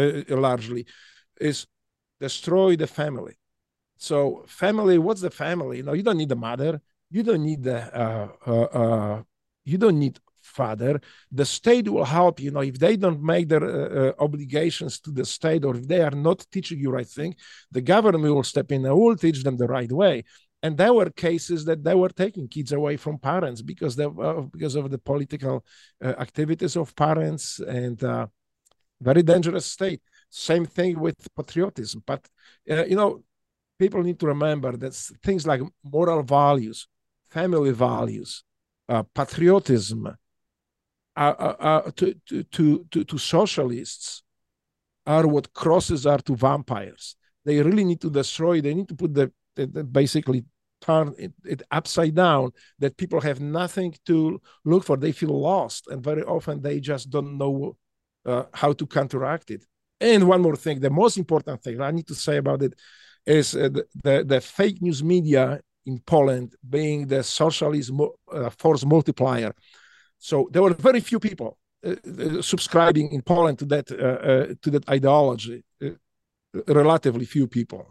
[0.00, 0.82] uh, largely
[1.48, 1.58] is
[2.26, 3.36] destroy the family.
[4.08, 4.16] So
[4.64, 5.76] family what's the family?
[5.78, 6.72] You know you don't need the mother
[7.10, 9.22] you don't need the uh, uh,
[9.64, 11.00] you don't need father.
[11.32, 15.10] The state will help you know if they don't make their uh, uh, obligations to
[15.10, 17.34] the state or if they are not teaching you right thing
[17.70, 20.24] the government will step in and will teach them the right way.
[20.62, 24.40] And there were cases that they were taking kids away from parents because they, uh,
[24.54, 25.64] because of the political
[26.02, 28.26] uh, activities of parents and uh,
[29.00, 30.00] very dangerous state.
[30.30, 32.02] Same thing with patriotism.
[32.06, 32.26] But
[32.70, 33.22] uh, you know
[33.78, 36.88] people need to remember that things like moral values
[37.30, 38.44] family values
[39.14, 40.16] patriotism
[41.16, 42.14] uh, uh, to,
[42.50, 44.22] to, to, to socialists
[45.06, 47.16] are what crosses are to vampires.
[47.44, 50.44] They really need to destroy, they need to put the, the, the basically
[50.80, 54.96] turn it, it, upside down that people have nothing to look for.
[54.96, 57.76] They feel lost, and very often they just don't know
[58.26, 59.64] uh, how to counteract it.
[60.00, 62.74] And one more thing, the most important thing I need to say about it
[63.24, 68.84] is uh, the, the, the, fake news media in Poland being the socialist uh, force
[68.84, 69.52] multiplier.
[70.18, 74.54] So there were very few people uh, uh, subscribing in Poland to that uh, uh
[74.62, 75.64] to that ideology.
[75.80, 75.90] Uh,
[76.68, 77.84] relatively few people,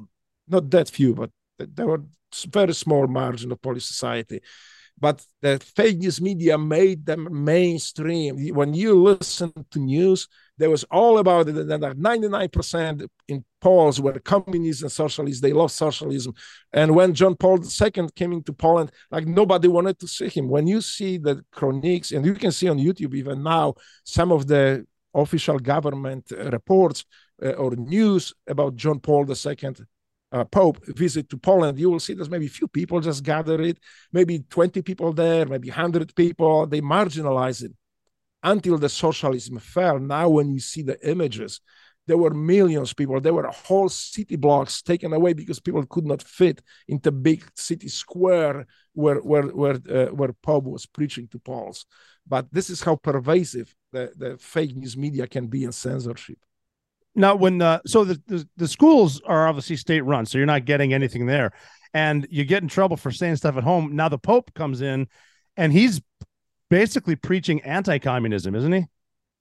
[0.48, 1.30] not that few, but
[1.76, 2.04] there were
[2.52, 4.42] very small margin of Polish society
[4.98, 8.38] but the fake news media made them mainstream.
[8.54, 10.28] When you listen to news,
[10.58, 11.58] there was all about it.
[11.58, 15.42] And 99% in polls were communists and socialists.
[15.42, 16.34] They love socialism.
[16.72, 20.48] And when John Paul II came into Poland, like nobody wanted to see him.
[20.48, 23.74] When you see the chroniques, and you can see on YouTube even now
[24.06, 27.06] some of the official government reports
[27.44, 29.76] uh, or news about John Paul II
[30.36, 33.78] uh, Pope visit to Poland, you will see there's maybe few people just gather it,
[34.12, 36.67] maybe 20 people there, maybe 100 people.
[36.67, 37.71] They marginalize it
[38.43, 39.98] until the socialism fell.
[39.98, 41.62] Now, when you see the images,
[42.06, 43.19] there were millions of people.
[43.21, 47.88] There were whole city blocks taken away because people could not fit into big city
[47.88, 51.86] square where where where uh, where Pope was preaching to Poles.
[52.28, 56.39] But this is how pervasive the, the fake news media can be in censorship.
[57.15, 60.65] Now, when uh, so the, the, the schools are obviously state run, so you're not
[60.65, 61.51] getting anything there,
[61.93, 63.95] and you get in trouble for saying stuff at home.
[63.95, 65.08] Now the Pope comes in,
[65.56, 66.01] and he's
[66.69, 68.86] basically preaching anti-communism, isn't he?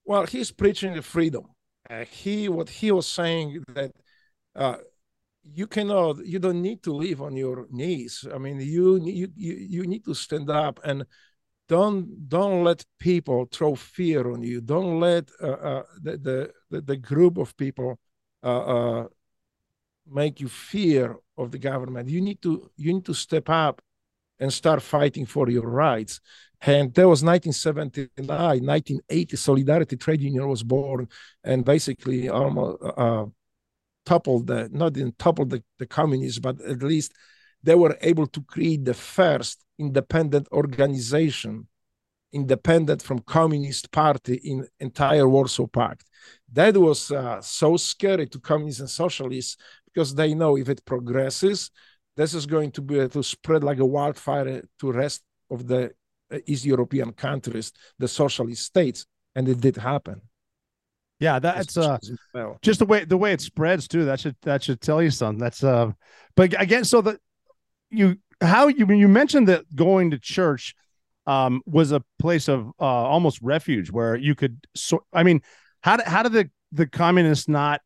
[0.04, 1.46] Well, he's preaching the freedom.
[1.90, 3.92] Uh, he what he was saying that
[4.54, 4.76] uh,
[5.42, 8.24] you cannot, you don't need to live on your knees.
[8.32, 11.04] I mean, you you you, you need to stand up and
[11.68, 14.60] don't don't let people throw fear on you.
[14.60, 17.98] Don't let uh, uh, the, the the group of people
[18.42, 19.06] uh, uh,
[20.06, 22.08] make you fear of the government.
[22.08, 23.80] You need to you need to step up
[24.38, 26.20] and start fighting for your rights.
[26.60, 31.08] And that was 1979 1980 solidarity trade union was born
[31.42, 33.26] and basically almost uh,
[34.06, 37.12] toppled the not in toppled the, the communists but at least
[37.62, 41.66] they were able to create the first independent organization
[42.34, 46.04] independent from communist party in entire warsaw pact.
[46.52, 49.56] That was uh, so scary to communists and socialists
[49.86, 51.70] because they know if it progresses
[52.16, 55.92] this is going to be to spread like a wildfire to rest of the
[56.32, 59.06] uh, east european countries the socialist states.
[59.36, 60.20] And it did happen.
[61.20, 61.98] Yeah that's uh
[62.62, 65.38] just the way the way it spreads too that should that should tell you something.
[65.38, 65.92] That's uh
[66.36, 67.18] but again so that
[67.90, 70.74] you how you you mentioned that going to church
[71.26, 74.66] um, was a place of uh, almost refuge where you could.
[75.12, 75.42] I mean,
[75.82, 77.80] how did how did the the communists not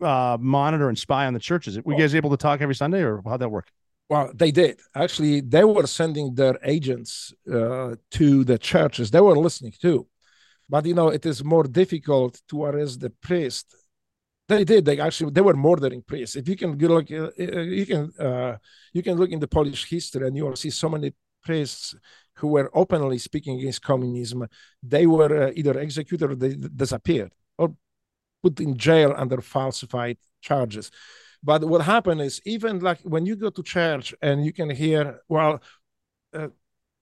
[0.00, 1.78] uh, monitor and spy on the churches?
[1.82, 3.70] Were you guys able to talk every Sunday, or how'd that work?
[4.08, 5.40] Well, they did actually.
[5.40, 9.10] They were sending their agents uh, to the churches.
[9.10, 10.06] They were listening too,
[10.68, 13.75] but you know, it is more difficult to arrest the priest
[14.48, 14.84] they did.
[14.84, 16.36] They actually they were murdering priests.
[16.36, 18.56] If you can look, uh, uh, you can uh,
[18.92, 21.94] you can look in the Polish history, and you will see so many priests
[22.36, 24.46] who were openly speaking against communism,
[24.82, 27.74] they were uh, either executed or they disappeared or
[28.42, 30.90] put in jail under falsified charges.
[31.42, 35.20] But what happened is, even like when you go to church and you can hear,
[35.28, 35.62] well,
[36.34, 36.48] uh,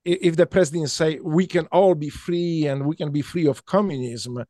[0.05, 3.65] if the president say we can all be free and we can be free of
[3.65, 4.45] communism,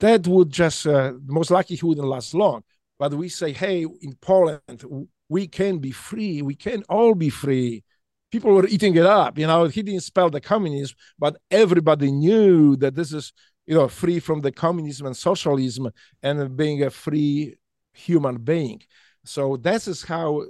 [0.00, 2.62] that would just uh, most likely he wouldn't last long.
[2.98, 6.42] But we say, hey, in Poland, we can be free.
[6.42, 7.84] We can all be free.
[8.30, 9.38] People were eating it up.
[9.38, 13.32] You know, he didn't spell the communism, but everybody knew that this is,
[13.66, 15.90] you know, free from the communism and socialism
[16.22, 17.56] and being a free
[17.92, 18.82] human being.
[19.24, 20.44] So this is how,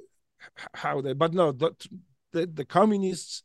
[0.74, 1.12] how they.
[1.12, 1.72] But no, the,
[2.32, 3.42] the, the communists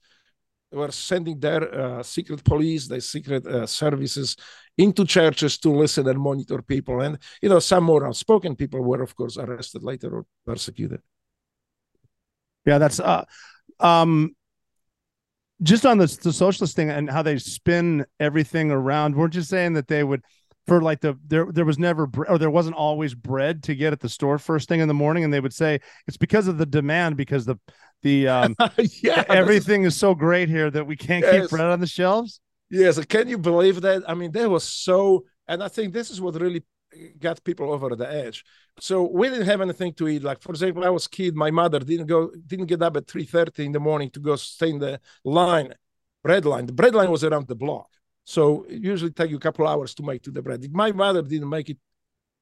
[0.72, 4.36] were sending their uh, secret police, their secret uh, services
[4.78, 7.02] into churches to listen and monitor people.
[7.02, 11.02] And, you know, some more outspoken people were, of course, arrested later or persecuted.
[12.66, 13.26] Yeah, that's, uh,
[13.80, 14.36] um,
[15.62, 19.16] just on the, the socialist thing and how they spin everything around.
[19.16, 20.24] Weren't you saying that they would,
[20.66, 24.00] for like the there there was never or there wasn't always bread to get at
[24.00, 26.66] the store first thing in the morning and they would say it's because of the
[26.66, 27.58] demand because the
[28.02, 28.56] the um
[29.02, 31.42] yeah everything is so great here that we can't yes.
[31.42, 32.40] keep bread on the shelves
[32.80, 34.04] yes can you believe that?
[34.08, 36.64] I mean they was so and i think this is what really
[37.20, 38.46] got people over the edge.
[38.80, 40.24] So we didn't have anything to eat.
[40.24, 43.66] Like for example i was kid my mother didn't go didn't get up at 3.30
[43.66, 45.74] in the morning to go stay in the line
[46.24, 46.66] bread line.
[46.66, 47.90] The bread line was around the block.
[48.24, 50.66] So it usually take you a couple hours to make to the bread.
[50.72, 51.78] My mother didn't make it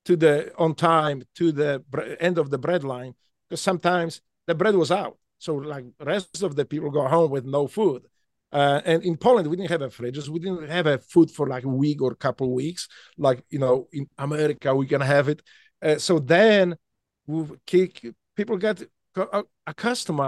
[0.06, 1.84] to the on time to the
[2.20, 3.14] end of the bread line
[3.50, 5.18] because sometimes the bread was out.
[5.40, 8.04] So like rest of the people go home with no food.
[8.52, 10.28] Uh, and in Poland, we didn't have a fridges.
[10.28, 12.88] We didn't have a food for like a week or a couple weeks.
[13.18, 15.42] Like you know, in America, we can have it.
[15.82, 16.76] Uh, so then,
[18.36, 18.84] people get
[19.68, 20.20] accustomed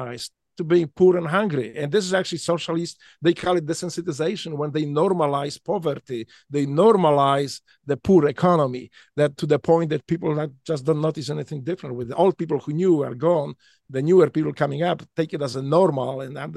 [0.57, 1.75] to being poor and hungry.
[1.77, 2.99] And this is actually socialist.
[3.21, 6.27] They call it desensitization when they normalize poverty.
[6.49, 11.63] They normalize the poor economy that to the point that people just don't notice anything
[11.63, 11.95] different.
[11.95, 13.55] With old people who knew are gone,
[13.89, 16.47] the newer people coming up take it as a normal, and I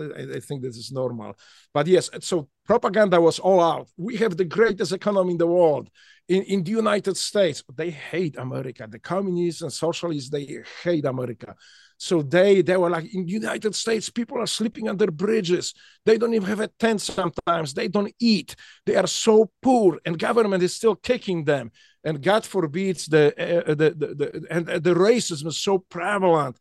[0.40, 1.36] think this is normal.
[1.74, 3.88] But yes, so propaganda was all out.
[3.96, 5.90] We have the greatest economy in the world.
[6.28, 8.88] In, in the United States, they hate America.
[8.90, 11.54] The communists and socialists, they hate America.
[11.98, 15.74] So they they were like in United States, people are sleeping under bridges.
[16.04, 17.74] They don't even have a tent sometimes.
[17.74, 18.54] They don't eat.
[18.84, 21.72] They are so poor, and government is still kicking them.
[22.04, 26.58] And God forbids the uh, the, the, the and the racism is so prevalent.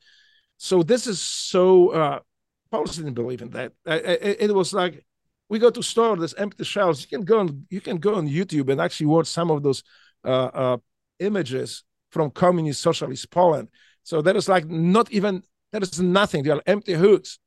[0.57, 1.89] So this is so.
[1.89, 2.19] Uh,
[2.71, 3.73] Paul didn't believe in that.
[3.87, 5.05] Uh, it, it was like
[5.49, 8.27] we go to store there's empty shelves you can go on you can go on
[8.27, 9.83] youtube and actually watch some of those
[10.23, 10.77] uh, uh,
[11.19, 13.67] images from communist socialist poland
[14.05, 15.41] so there is like not even
[15.71, 16.43] there is nothing.
[16.43, 17.39] There are empty hooks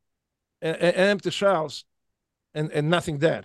[0.60, 1.84] and, and empty shelves
[2.52, 3.44] and, and nothing there.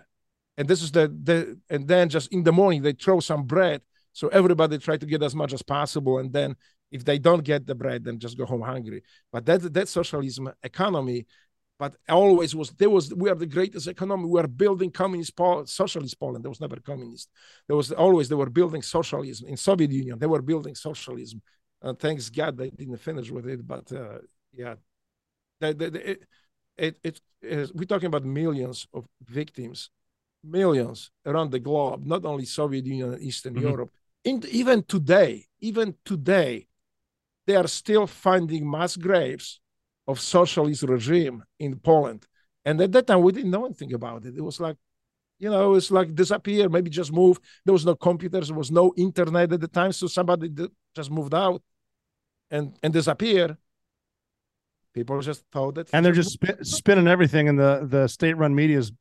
[0.57, 3.81] And this is the, the and then just in the morning they throw some bread.
[4.13, 6.17] So everybody try to get as much as possible.
[6.17, 6.55] And then
[6.91, 9.03] if they don't get the bread, then just go home hungry.
[9.31, 11.27] But that that socialism economy,
[11.77, 14.25] but always was there was we are the greatest economy.
[14.25, 16.43] We are building communist Pol- socialist Poland.
[16.43, 17.29] There was never communist.
[17.67, 20.17] There was always they were building socialism in Soviet Union.
[20.17, 21.43] They were building socialism
[21.83, 24.19] uh, thanks God they didn't finish with it, but uh,
[24.53, 24.75] yeah,
[25.59, 26.17] they, they, they,
[26.77, 29.89] it, it, it we're talking about millions of victims,
[30.43, 33.67] millions around the globe, not only Soviet Union and Eastern mm-hmm.
[33.67, 33.91] Europe.
[34.23, 36.67] In, even today, even today,
[37.45, 39.59] they are still finding mass graves
[40.07, 42.25] of socialist regime in Poland.
[42.63, 44.37] And at that time, we didn't know anything about it.
[44.37, 44.77] It was like,
[45.39, 47.37] you know, it's like disappear, maybe just move.
[47.65, 50.49] There was no computers, there was no internet at the time, so somebody
[50.95, 51.61] just moved out
[52.53, 53.57] and and disappear
[54.93, 58.93] people just thought that and they're just spinning everything in the the state-run media's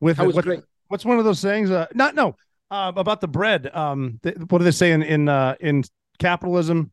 [0.00, 0.34] with it.
[0.34, 2.36] What, what's one of those things uh not no
[2.70, 3.74] uh, about the bread.
[3.74, 5.84] Um they, what do they say in in uh in
[6.18, 6.90] capitalism?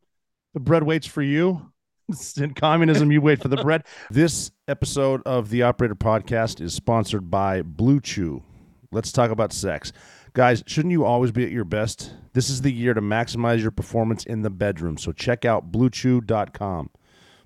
[0.52, 1.72] The bread waits for you.
[2.38, 3.84] In communism you wait for the bread.
[4.10, 8.42] This episode of the operator podcast is sponsored by blue chew.
[8.90, 9.92] Let's talk about sex
[10.32, 12.12] Guys, shouldn't you always be at your best?
[12.34, 16.90] This is the year to maximize your performance in the bedroom, so check out BlueChew.com.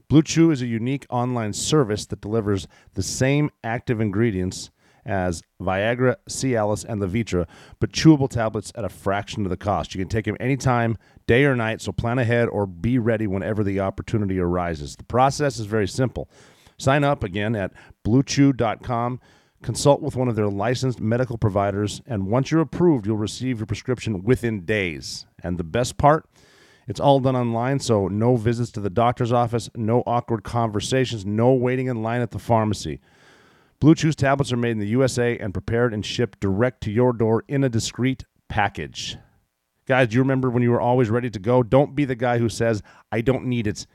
[0.09, 4.71] Blue Chew is a unique online service that delivers the same active ingredients
[5.07, 7.47] as Viagra, Cialis, and Levitra,
[7.81, 9.95] but chewable tablets at a fraction of the cost.
[9.95, 13.65] You can take them anytime, day or night, so plan ahead or be ready whenever
[13.65, 14.97] the opportunity arises.
[14.97, 16.29] The process is very simple.
[16.79, 17.73] Sign up again at
[18.05, 19.21] BlueChew.com
[19.65, 23.65] Consult with one of their licensed medical providers, and once you're approved, you'll receive your
[23.65, 25.25] prescription within days.
[25.43, 26.29] And the best part,
[26.87, 31.55] it's all done online, so no visits to the doctor's office, no awkward conversations, no
[31.55, 33.01] waiting in line at the pharmacy.
[33.81, 37.15] Blue Chew's tablets are made in the USA and prepared and shipped direct to your
[37.15, 39.17] door in a discreet package.
[39.87, 41.63] Guys, do you remember when you were always ready to go?
[41.63, 43.87] Don't be the guy who says, I don't need it.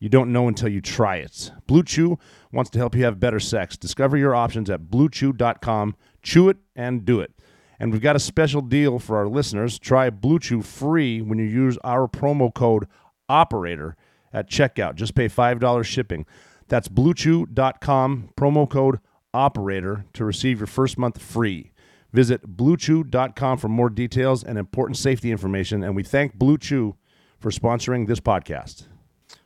[0.00, 1.52] You don't know until you try it.
[1.66, 2.18] Blue Chew
[2.50, 3.76] wants to help you have better sex.
[3.76, 5.94] Discover your options at bluechew.com.
[6.22, 7.32] Chew it and do it.
[7.78, 9.78] And we've got a special deal for our listeners.
[9.78, 12.86] Try Blue Chew free when you use our promo code
[13.28, 13.94] OPERATOR
[14.32, 14.94] at checkout.
[14.94, 16.24] Just pay $5 shipping.
[16.68, 19.00] That's bluechew.com, promo code
[19.34, 21.72] OPERATOR to receive your first month free.
[22.12, 25.82] Visit bluechew.com for more details and important safety information.
[25.82, 26.96] And we thank Blue Chew
[27.38, 28.86] for sponsoring this podcast.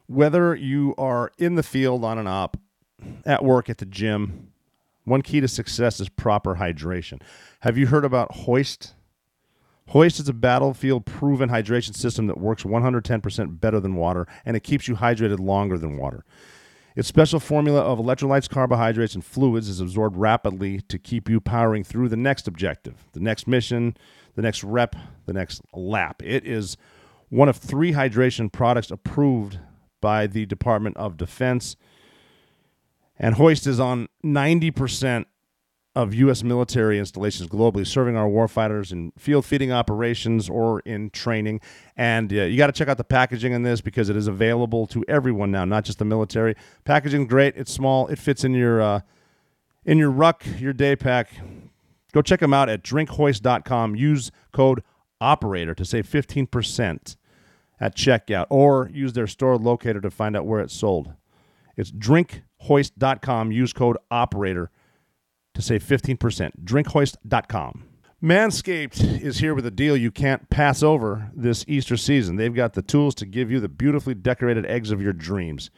[0.07, 2.59] Whether you are in the field on an op,
[3.24, 4.52] at work, at the gym,
[5.05, 7.20] one key to success is proper hydration.
[7.61, 8.94] Have you heard about Hoist?
[9.88, 14.61] Hoist is a battlefield proven hydration system that works 110% better than water and it
[14.61, 16.24] keeps you hydrated longer than water.
[16.96, 21.82] Its special formula of electrolytes, carbohydrates, and fluids is absorbed rapidly to keep you powering
[21.82, 23.96] through the next objective, the next mission,
[24.36, 24.94] the next rep,
[25.26, 26.22] the next lap.
[26.24, 26.76] It is
[27.30, 29.59] one of three hydration products approved
[30.05, 31.76] by the Department of Defense.
[33.18, 35.24] And Hoist is on 90%
[35.96, 36.42] of U.S.
[36.42, 41.62] military installations globally, serving our warfighters in field feeding operations or in training.
[41.96, 44.86] And uh, you got to check out the packaging on this because it is available
[44.88, 46.55] to everyone now, not just the military.
[46.84, 47.57] Packaging great.
[47.57, 48.07] It's small.
[48.09, 49.00] It fits in your uh,
[49.86, 51.30] in your ruck, your day pack.
[52.12, 53.96] Go check them out at drinkhoist.com.
[53.96, 54.82] Use code
[55.18, 57.16] operator to save 15%
[57.81, 61.12] at checkout or use their store locator to find out where it's sold.
[61.77, 63.53] It's drinkhoist.com.
[63.53, 64.70] Use code operator
[65.55, 66.64] to save 15%.
[66.64, 67.85] Drinkhoist.com.
[68.22, 72.37] Manscaped is here with a deal you can't pass over this Easter season.
[72.37, 75.70] They've got the tools to give you the beautifully decorated eggs of your dreams.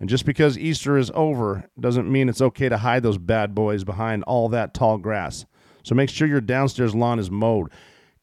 [0.00, 3.84] And just because Easter is over doesn't mean it's okay to hide those bad boys
[3.84, 5.46] behind all that tall grass.
[5.84, 7.70] So make sure your downstairs lawn is mowed.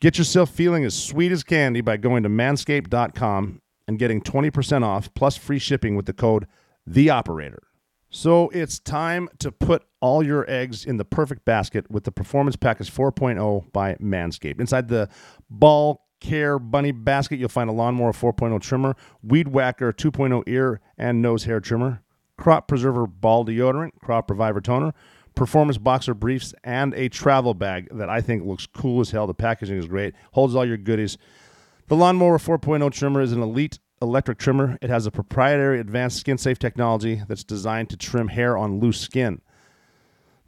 [0.04, 5.14] Get yourself feeling as sweet as candy by going to manscaped.com and getting 20% off
[5.14, 6.46] plus free shipping with the code
[6.86, 7.64] the operator.
[8.10, 12.58] So it's time to put all your eggs in the perfect basket with the Performance
[12.58, 14.60] Package 4.0 by Manscaped.
[14.60, 15.08] Inside the
[15.50, 21.22] ball care bunny basket, you'll find a lawnmower 4.0 trimmer, weed whacker 2.0 ear and
[21.22, 22.04] nose hair trimmer,
[22.38, 24.94] crop preserver ball deodorant, crop reviver toner,
[25.36, 29.28] performance boxer briefs, and a travel bag that I think looks cool as hell.
[29.28, 31.18] The packaging is great, holds all your goodies.
[31.88, 34.78] The Lawnmower 4.0 trimmer is an elite electric trimmer.
[34.82, 39.00] It has a proprietary advanced skin safe technology that's designed to trim hair on loose
[39.00, 39.42] skin.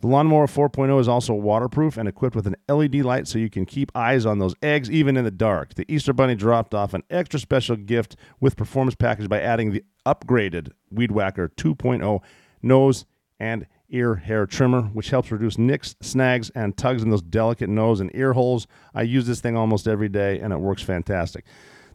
[0.02, 3.66] The Lawnmower 4.0 is also waterproof and equipped with an LED light so you can
[3.66, 5.74] keep eyes on those eggs even in the dark.
[5.74, 9.84] The Easter Bunny dropped off an extra special gift with performance package by adding the
[10.06, 12.22] upgraded Weed Whacker 2.0
[12.62, 13.06] nose
[13.40, 18.00] and ear hair trimmer, which helps reduce nicks, snags, and tugs in those delicate nose
[18.00, 18.68] and ear holes.
[18.94, 21.46] I use this thing almost every day, and it works fantastic.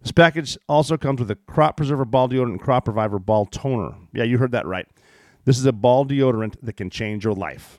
[0.03, 3.95] This package also comes with a crop preserver ball deodorant and crop reviver ball toner.
[4.12, 4.86] Yeah, you heard that right.
[5.45, 7.78] This is a ball deodorant that can change your life.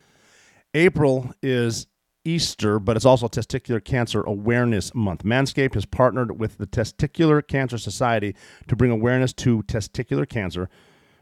[0.74, 1.88] April is
[2.24, 5.24] Easter, but it's also Testicular Cancer Awareness Month.
[5.24, 8.36] Manscaped has partnered with the Testicular Cancer Society
[8.68, 10.70] to bring awareness to testicular cancer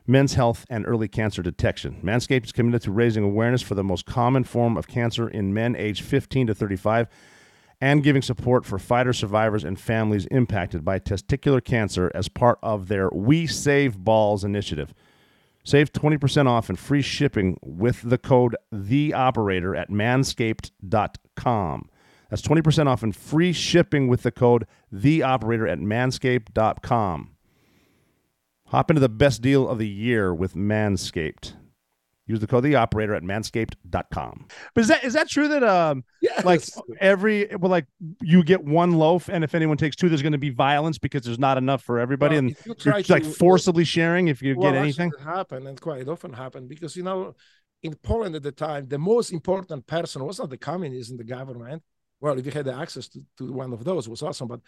[0.09, 2.01] men's health, and early cancer detection.
[2.03, 5.75] Manscaped is committed to raising awareness for the most common form of cancer in men
[5.75, 7.07] aged 15 to 35
[7.81, 12.89] and giving support for fighter survivors and families impacted by testicular cancer as part of
[12.89, 14.93] their We Save Balls initiative.
[15.63, 21.89] Save 20% off and free shipping with the code THEOPERATOR at manscaped.com.
[22.29, 27.35] That's 20% off and free shipping with the code THEOPERATOR at manscaped.com.
[28.69, 31.53] Hop into the best deal of the year with Manscaped.
[32.27, 34.47] Use the code the operator at manscaped.com.
[34.75, 36.45] But is that is that true that um Yes.
[36.45, 36.61] like
[36.99, 37.87] every well like
[38.21, 41.23] you get one loaf and if anyone takes two there's going to be violence because
[41.23, 44.43] there's not enough for everybody Well, and you you're try like to- forcibly sharing if
[44.43, 45.11] you Well, get anything.
[45.17, 47.33] It happened and quite often happened because you know,
[47.81, 51.23] in Poland at the time, the most important person was not the communists in the
[51.23, 51.81] government.
[52.21, 54.47] Well, if you had the access to, to one of those, it was awesome.
[54.47, 54.61] But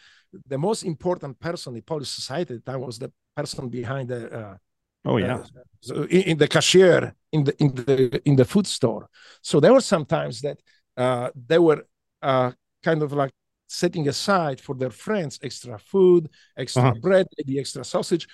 [0.48, 4.22] the most important person in Polish society at the time was the person behind the
[4.40, 4.58] uh,
[5.06, 5.40] Oh yeah.
[5.40, 5.44] uh,
[5.82, 9.10] so in, in the cashier in the in the in the food store.
[9.42, 10.60] So there were some times that
[10.98, 11.86] uh, they were
[12.22, 12.52] uh,
[12.84, 13.32] kind of like
[13.68, 16.96] setting aside for their friends extra food, extra Uh-huh.
[16.96, 18.28] bread, maybe extra sausage,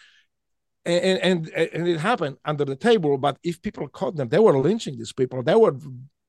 [0.85, 3.17] and, and and and it happened under the table.
[3.17, 5.43] But if people caught them, they were lynching these people.
[5.43, 5.75] They were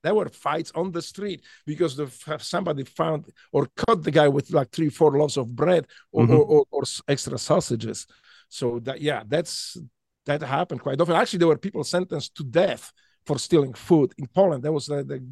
[0.03, 2.07] there were fights on the street because the,
[2.39, 6.29] somebody found or caught the guy with like three four loaves of bread or, Mhm.
[6.31, 8.07] or, or, or extra sausages.
[8.47, 9.77] So that yeah, that's
[10.25, 11.15] that happened quite often.
[11.15, 12.91] Actually, there were people sentenced to death
[13.25, 14.63] for stealing food in Poland.
[14.63, 15.23] That was the, the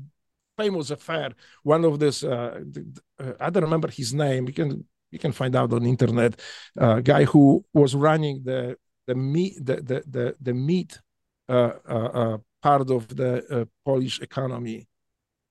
[0.57, 1.31] famous affair.
[1.63, 2.61] One of this, uh,
[3.19, 4.47] uh, I don't remember his name.
[4.47, 6.39] You can you can find out on the internet.
[6.77, 10.99] Uh, guy who was running the the meat the the the, the meat
[11.49, 14.87] uh, uh, uh, part of the Polish economy.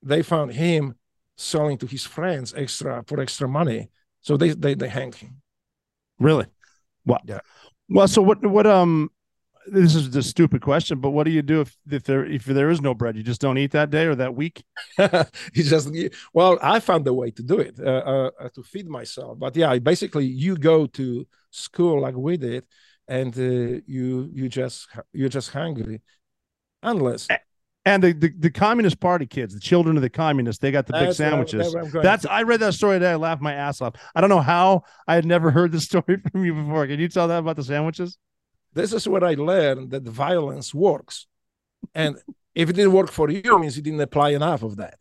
[0.03, 0.95] They found him
[1.37, 3.91] selling to his friends extra for extra money,
[4.21, 5.43] so they they they hanged him.
[6.19, 6.47] Really?
[7.05, 7.41] Well, yeah.
[7.89, 9.11] Well, so what what um
[9.69, 12.71] this is a stupid question, but what do you do if, if there if there
[12.71, 13.17] is no bread?
[13.17, 14.65] You just don't eat that day or that week.
[14.99, 15.91] you just
[16.33, 19.39] well, I found a way to do it uh, uh, uh, to feed myself.
[19.39, 22.65] But yeah, basically, you go to school like we did,
[23.09, 26.03] and uh, you you just you're just hungry,
[26.83, 27.29] unless.
[27.85, 30.93] And the, the, the, Communist Party kids, the children of the communists, they got the
[30.93, 31.72] big sandwiches.
[31.93, 33.12] That's I read that story today.
[33.12, 33.95] I laughed my ass off.
[34.12, 36.87] I don't know how I had never heard the story from you before.
[36.89, 38.18] Can you tell that about the sandwiches?
[38.74, 41.29] This is what I learned that violence works.
[41.95, 42.16] And
[42.57, 44.99] if it didn't work for you, means you didn't apply enough of that,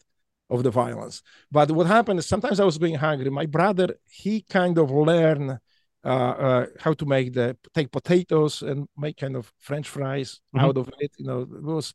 [0.52, 1.24] of the violence.
[1.52, 3.32] But what happened is sometimes I was being hungry.
[3.32, 5.58] My brother, he kind of learned
[6.06, 10.66] how to make the take potatoes and make kind of French fries mm-hmm.
[10.66, 11.12] out of it.
[11.18, 11.94] You know, it was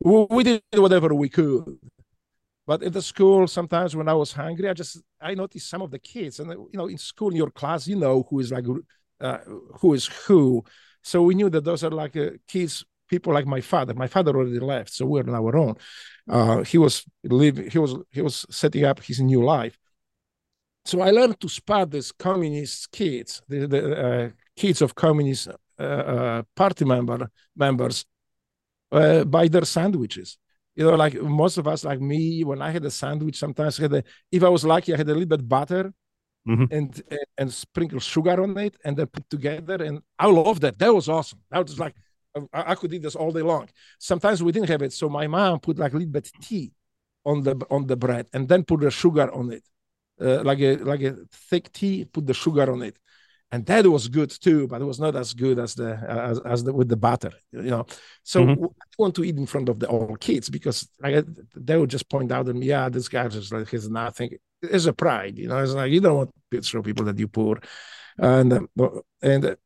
[0.00, 1.78] we did whatever we could.
[2.66, 5.90] But at the school, sometimes when I was hungry, I just I noticed some of
[5.90, 8.66] the kids, and you know, in school, in your class, you know who is like
[9.20, 9.38] uh,
[9.80, 10.62] who is who.
[11.02, 13.94] So we knew that those are like uh, kids, people like my father.
[13.94, 15.76] My father already left, so we're on our own.
[16.28, 19.78] Uh, he was living, he was he was setting up his new life.
[20.88, 25.82] So I learned to spot these communist kids, the, the uh, kids of communist uh,
[25.82, 28.06] uh, party member members,
[28.90, 30.38] uh, by their sandwiches.
[30.74, 33.82] You know, like most of us, like me, when I had a sandwich, sometimes I
[33.82, 35.92] had a, if I was lucky, I had a little bit butter
[36.48, 36.64] mm-hmm.
[36.70, 39.84] and, and, and sprinkle sugar on it and then put together.
[39.84, 40.78] And I love that.
[40.78, 41.40] That was awesome.
[41.50, 41.96] That was like
[42.34, 43.68] I, I, could eat this all day long.
[43.98, 46.72] Sometimes we didn't have it, so my mom put like a little bit tea
[47.26, 49.64] on the on the bread and then put the sugar on it,
[50.20, 52.04] uh, like a like a thick tea.
[52.04, 52.98] Put the sugar on it,
[53.50, 56.64] and that was good too, but it was not as good as the as, as
[56.64, 57.86] the with the butter, you know.
[58.22, 58.64] So mm-hmm.
[58.64, 62.08] I want to eat in front of the old kids because like, they would just
[62.08, 64.30] point out to me, yeah, this guy just like has nothing
[64.62, 65.58] it's a pride, you know.
[65.58, 67.60] It's like you don't want to show people that you're poor,
[68.18, 68.88] and uh,
[69.22, 69.56] and uh,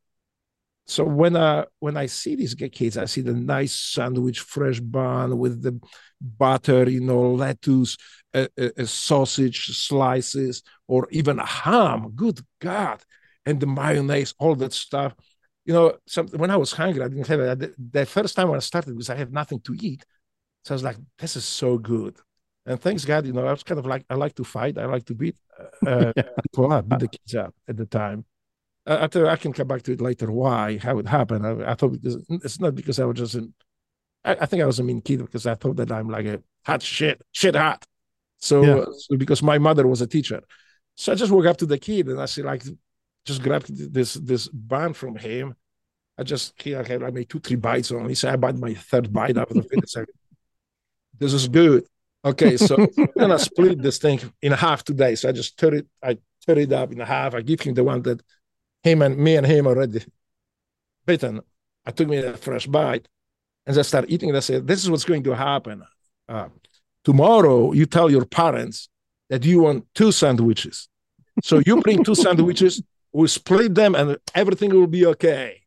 [0.85, 5.37] so when I when I see these kids, I see the nice sandwich, fresh bun
[5.37, 5.79] with the
[6.21, 7.97] butter, you know, lettuce,
[8.33, 12.11] a, a, a sausage slices, or even a ham.
[12.15, 13.01] Good God!
[13.45, 15.15] And the mayonnaise, all that stuff.
[15.65, 17.59] You know, some, when I was hungry, I didn't have it.
[17.59, 20.03] The, the first time when I started, because I had nothing to eat,
[20.65, 22.17] so I was like, "This is so good."
[22.65, 24.85] And thanks God, you know, I was kind of like I like to fight, I
[24.85, 25.37] like to beat
[25.85, 26.11] uh,
[26.57, 28.25] up, beat the kids up at the time.
[28.85, 30.31] I, I, I can come back to it later.
[30.31, 30.77] Why?
[30.77, 31.45] How it happened?
[31.45, 33.53] I, I thought because it's not because I was just in.
[34.23, 36.41] I, I, think I was a mean kid because I thought that I'm like a
[36.65, 37.85] hot shit, shit hot.
[38.37, 38.75] So, yeah.
[38.75, 40.41] Uh, so because my mother was a teacher,
[40.95, 42.63] so I just walk up to the kid and I say like,
[43.25, 45.55] just grabbed this this bun from him.
[46.17, 48.07] I just he, I, had I made two three bites on.
[48.09, 49.93] He said I bite my third bite out of the finish.
[51.17, 51.85] this is good.
[52.25, 55.15] Okay, so I'm gonna split this thing in half today.
[55.15, 57.33] So I just tear it, I tear it up in half.
[57.33, 58.21] I give him the one that
[58.83, 60.03] him and me and him already
[61.05, 61.41] bitten.
[61.85, 63.07] I took me a fresh bite
[63.65, 64.35] and I start eating it.
[64.35, 65.83] I said, This is what's going to happen.
[66.27, 66.49] Uh,
[67.03, 68.89] tomorrow you tell your parents
[69.29, 70.89] that you want two sandwiches.
[71.41, 72.81] So you bring two sandwiches,
[73.11, 75.61] we split them, and everything will be okay.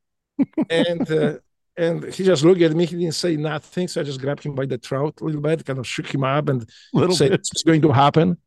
[0.71, 1.39] and uh,
[1.77, 2.87] and he just looked at me.
[2.87, 3.89] He didn't say nothing.
[3.89, 6.25] So I just grabbed him by the throat a little bit, kind of shook him
[6.25, 8.39] up and little said, It's going to happen.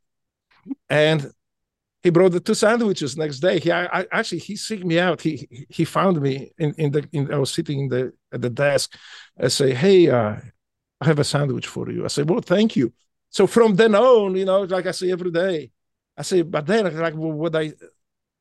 [0.89, 1.31] And
[2.01, 3.59] he brought the two sandwiches next day.
[3.59, 5.21] He I, actually he seeked me out.
[5.21, 8.49] He he found me in, in the in, I was sitting in the at the
[8.49, 8.95] desk.
[9.39, 10.37] I say, Hey, uh,
[11.01, 12.05] I have a sandwich for you.
[12.05, 12.93] I say, Well, thank you.
[13.29, 15.71] So from then on, you know, like I say every day,
[16.17, 17.73] I say, but then like well, what I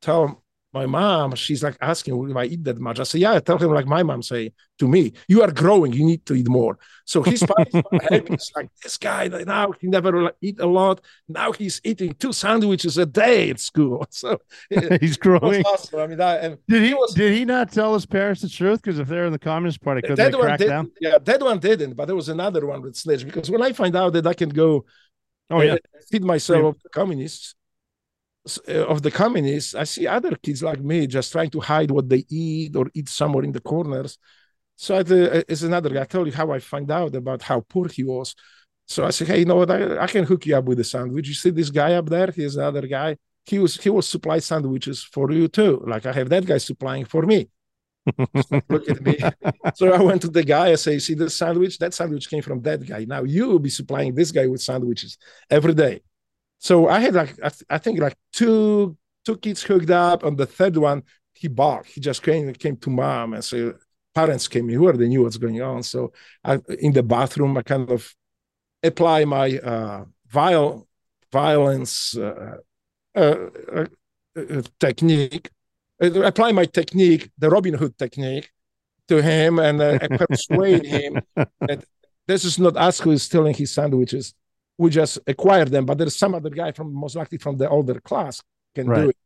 [0.01, 2.99] tell my mom, she's like asking, Will I eat that much?
[2.99, 5.93] I say, yeah, I tell him like my mom say to me, you are growing,
[5.93, 6.77] you need to eat more.
[7.05, 7.81] So he's happy.
[8.29, 11.01] He's like, this guy, now he never eat a lot.
[11.27, 14.05] Now he's eating two sandwiches a day at school.
[14.19, 14.37] So
[14.99, 15.63] he's growing.
[15.63, 15.99] Awesome.
[15.99, 18.81] I mean, that, and did he, was, did he not tell his parents the truth?
[18.81, 20.91] Because if they're in the Communist Party, that they crack did, down?
[20.99, 23.95] Yeah, that one didn't, but there was another one with snitched because when I find
[23.95, 24.85] out that I can go
[25.49, 25.77] oh, yeah.
[26.11, 26.89] feed myself yeah.
[26.91, 27.55] communists,
[28.67, 32.25] of the communists, I see other kids like me just trying to hide what they
[32.29, 34.17] eat or eat somewhere in the corners.
[34.75, 35.03] So uh,
[35.47, 36.01] it's another guy.
[36.01, 38.33] I told you how I find out about how poor he was.
[38.87, 39.69] So I said, hey, you know what?
[39.69, 41.27] I, I can hook you up with a sandwich.
[41.27, 42.31] You see this guy up there?
[42.31, 43.17] He's another guy.
[43.45, 45.83] He was he will supply sandwiches for you too.
[45.85, 47.49] Like I have that guy supplying for me.
[48.69, 49.17] Look at me.
[49.75, 50.71] so I went to the guy.
[50.71, 51.77] I say, "See this sandwich?
[51.79, 53.05] That sandwich came from that guy.
[53.05, 55.17] Now you will be supplying this guy with sandwiches
[55.49, 56.01] every day."
[56.59, 60.23] So I had like I, th- I think like two two kids hooked up.
[60.23, 61.03] On the third one,
[61.33, 61.87] he barked.
[61.87, 63.75] He just came came to mom and said,
[64.13, 64.75] "Parents came in.
[64.75, 68.13] Who they knew what's going on." So I, in the bathroom, I kind of
[68.83, 70.87] apply my uh, viol
[71.31, 72.57] violence uh,
[73.15, 73.35] uh,
[73.73, 73.85] uh,
[74.35, 75.49] uh technique
[75.99, 78.51] apply my technique, the Robin Hood technique,
[79.07, 81.83] to him and uh, persuade him that
[82.27, 84.33] this is not us who is stealing his sandwiches.
[84.79, 87.99] We just acquire them, but there's some other guy from most likely from the older
[87.99, 88.41] class
[88.73, 89.01] can right.
[89.01, 89.17] do it.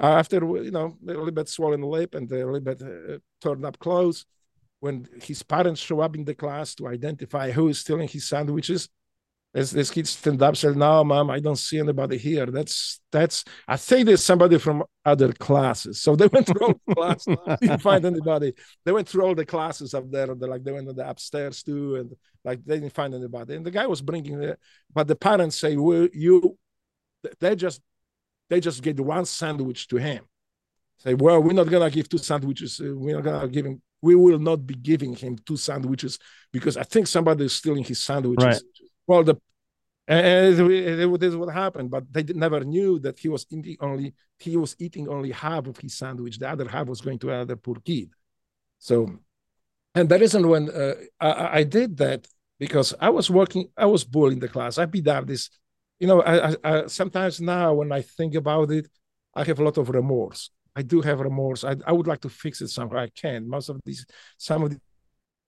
[0.00, 3.64] Uh, after you know a little bit swollen lip and a little bit uh, turned
[3.64, 4.26] up clothes,
[4.80, 8.88] when his parents show up in the class to identify who is stealing his sandwiches,
[9.54, 12.46] as this kid stand up said, "No, mom, I don't see anybody here.
[12.46, 13.44] That's that's.
[13.66, 17.80] I think there's somebody from other classes." So they went through all the classes, didn't
[17.80, 18.52] find anybody.
[18.84, 21.62] They went through all the classes up there, and like they went to the upstairs
[21.62, 22.12] too, and
[22.44, 23.56] like they didn't find anybody.
[23.56, 24.58] And the guy was bringing it,
[24.92, 26.58] but the parents say, "Well, you,"
[27.40, 27.80] they just
[28.50, 30.24] they just gave one sandwich to him.
[30.98, 32.80] Say, "Well, we're not gonna give two sandwiches.
[32.80, 33.80] Uh, we're not gonna give him.
[34.02, 36.18] We will not be giving him two sandwiches
[36.52, 38.62] because I think somebody is stealing his sandwiches." Right
[39.08, 39.36] well, the
[40.06, 44.56] and this is what happened, but they never knew that he was eating only he
[44.56, 46.38] was eating only half of his sandwich.
[46.38, 48.10] The other half was going to another poor kid.
[48.78, 49.10] So,
[49.94, 52.26] and the reason when uh, I, I, did that
[52.58, 54.78] because I was working, I was bullying the class.
[54.78, 55.50] I beat up this,
[55.98, 56.22] you know.
[56.22, 58.88] I, I, sometimes now when I think about it,
[59.34, 60.50] I have a lot of remorse.
[60.76, 61.64] I do have remorse.
[61.64, 62.98] I, I would like to fix it somehow.
[62.98, 63.48] I can.
[63.48, 64.06] Most of these,
[64.38, 64.80] some of the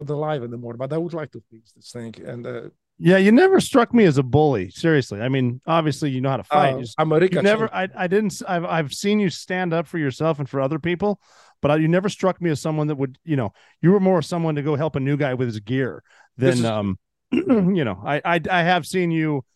[0.09, 2.15] alive anymore, but I would like to fix this thing.
[2.27, 2.63] And uh,
[3.03, 4.69] yeah, you never struck me as a bully.
[4.69, 6.75] Seriously, I mean, obviously you know how to fight.
[6.75, 7.75] Uh, I'm a you never.
[7.75, 8.43] I, I didn't.
[8.47, 11.19] I've I've seen you stand up for yourself and for other people,
[11.63, 13.19] but I, you never struck me as someone that would.
[13.25, 16.03] You know, you were more someone to go help a new guy with his gear
[16.37, 16.99] than is, um.
[17.33, 19.47] you know, I, I I have seen you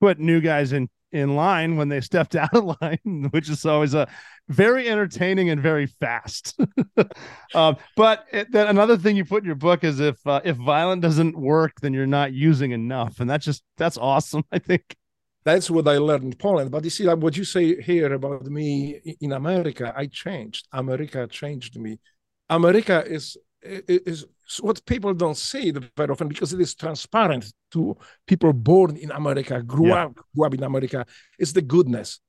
[0.00, 3.94] put new guys in in line when they stepped out of line, which is always
[3.94, 4.08] a
[4.48, 6.58] very entertaining and very fast.
[7.54, 10.56] um, but it, then another thing you put in your book is if uh, if
[10.56, 14.44] violent doesn't work, then you're not using enough, and that's just that's awesome.
[14.52, 14.96] I think
[15.44, 16.70] that's what I learned in Poland.
[16.70, 20.66] But you see, like what you say here about me in America, I changed.
[20.72, 21.98] America changed me.
[22.48, 23.36] America is
[23.88, 24.26] is
[24.60, 27.96] what people don't see very often because it is transparent to
[28.26, 30.04] people born in America, grew yeah.
[30.04, 31.04] up, grew up in America.
[31.38, 32.20] It's the goodness.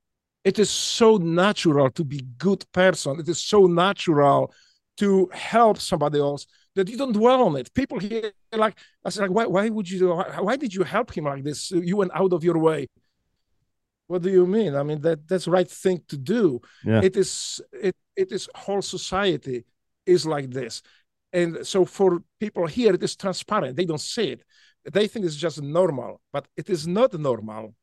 [0.44, 3.20] It is so natural to be good person.
[3.20, 4.52] It is so natural
[4.98, 7.72] to help somebody else that you don't dwell on it.
[7.74, 11.24] People here like I said, like, why, why would you why did you help him
[11.24, 11.70] like this?
[11.70, 12.88] You went out of your way.
[14.06, 14.74] What do you mean?
[14.74, 16.60] I mean that that's the right thing to do.
[16.84, 17.02] Yeah.
[17.02, 19.64] It is it it is whole society
[20.06, 20.82] is like this.
[21.32, 23.76] And so for people here, it is transparent.
[23.76, 24.42] They don't see it.
[24.90, 27.74] They think it's just normal, but it is not normal.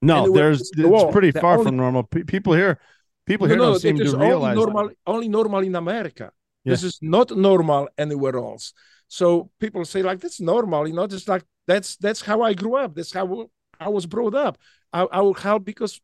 [0.00, 2.02] No, there's it's, it's pretty far only, from normal.
[2.04, 2.80] P- people here,
[3.26, 4.96] people here no, don't seem to realize only normal, that.
[5.06, 6.32] only normal in America.
[6.64, 6.72] Yeah.
[6.72, 8.72] This is not normal anywhere else.
[9.08, 12.76] So people say like that's normal, you know, just like that's that's how I grew
[12.76, 12.94] up.
[12.94, 14.58] That's how I was brought up.
[14.92, 16.00] I, I will help because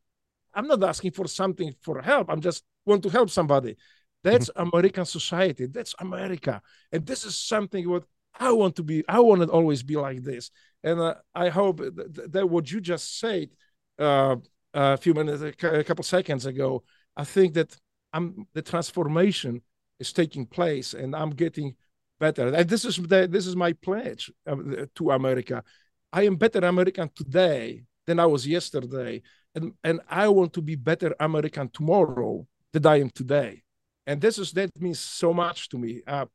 [0.53, 2.29] I'm not asking for something for help.
[2.29, 3.77] I'm just want to help somebody.
[4.23, 4.69] That's mm-hmm.
[4.69, 5.65] American society.
[5.67, 6.61] That's America.
[6.91, 8.03] And this is something what
[8.37, 9.03] I want to be.
[9.07, 10.51] I want to always be like this.
[10.83, 13.49] And uh, I hope that, that, what you just said
[13.97, 14.37] uh,
[14.73, 16.83] a few minutes, a couple seconds ago,
[17.17, 17.75] I think that
[18.13, 19.61] I'm the transformation
[19.99, 21.75] is taking place, and I'm getting
[22.19, 22.47] better.
[22.47, 24.55] And this is the, this is my pledge uh,
[24.95, 25.63] to America.
[26.11, 29.21] I am better American today than I was yesterday,
[29.53, 33.63] and and I want to be better American tomorrow than I am today
[34.09, 36.01] and this is that means so much to me.
[36.07, 36.25] Uh,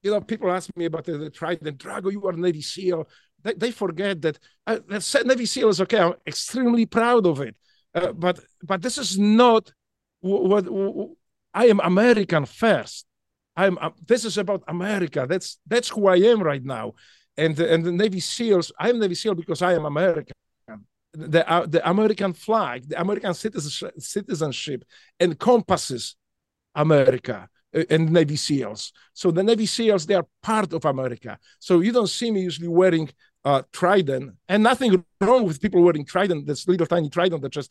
[0.00, 1.76] you know, people ask me about the, the Trident.
[1.76, 3.08] Drago, you are Navy SEAL.
[3.42, 4.78] They, they forget that uh,
[5.24, 5.98] Navy SEAL is okay.
[5.98, 7.56] I'm extremely proud of it.
[7.92, 9.72] Uh, but but this is not
[10.20, 11.08] what, what
[11.52, 13.06] I am American first.
[13.56, 15.26] I'm uh, this is about America.
[15.28, 16.94] That's that's who I am right now.
[17.36, 18.70] And and the Navy SEALs.
[18.78, 20.36] I am Navy SEAL because I am American.
[21.12, 24.84] The uh, the American flag, the American citizenship, citizenship
[25.18, 26.14] encompasses
[26.76, 28.92] America uh, and Navy SEALs.
[29.12, 31.38] So the Navy SEALs, they are part of America.
[31.58, 33.10] So you don't see me usually wearing
[33.44, 37.70] uh, Trident, and nothing wrong with people wearing Trident, this little tiny Trident that just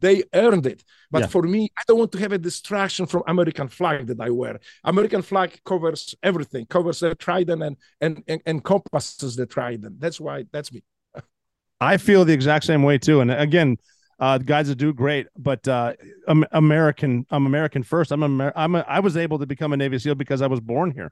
[0.00, 0.84] they earned it.
[1.10, 1.26] But yeah.
[1.28, 4.58] for me, I don't want to have a distraction from American flag that I wear.
[4.82, 10.00] American flag covers everything, covers the Trident and and, and encompasses the Trident.
[10.00, 10.82] That's why that's me.
[11.80, 13.20] I feel the exact same way too.
[13.20, 13.76] And again,
[14.18, 15.94] uh, guys that do great, but uh,
[16.28, 17.26] I'm American.
[17.30, 18.12] I'm American first.
[18.12, 20.60] I'm Amer- I'm a, I was able to become a Navy SEAL because I was
[20.60, 21.10] born here,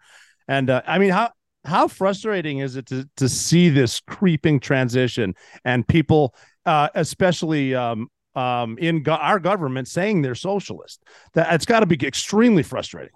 [0.48, 1.30] and uh, I mean how
[1.64, 5.34] how frustrating is it to to see this creeping transition
[5.64, 6.34] and people,
[6.66, 11.02] uh, especially um, um, in go- our government, saying they're socialist?
[11.34, 13.14] That it's got to be extremely frustrating.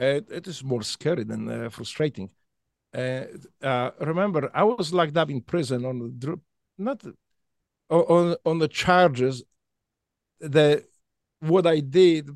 [0.00, 2.30] Uh, it is more scary than uh, frustrating.
[2.92, 3.24] Uh,
[3.62, 6.40] uh, remember, I was locked up in prison on the
[6.78, 7.04] not
[7.90, 9.42] on on the charges
[10.40, 10.84] that
[11.40, 12.34] what I did,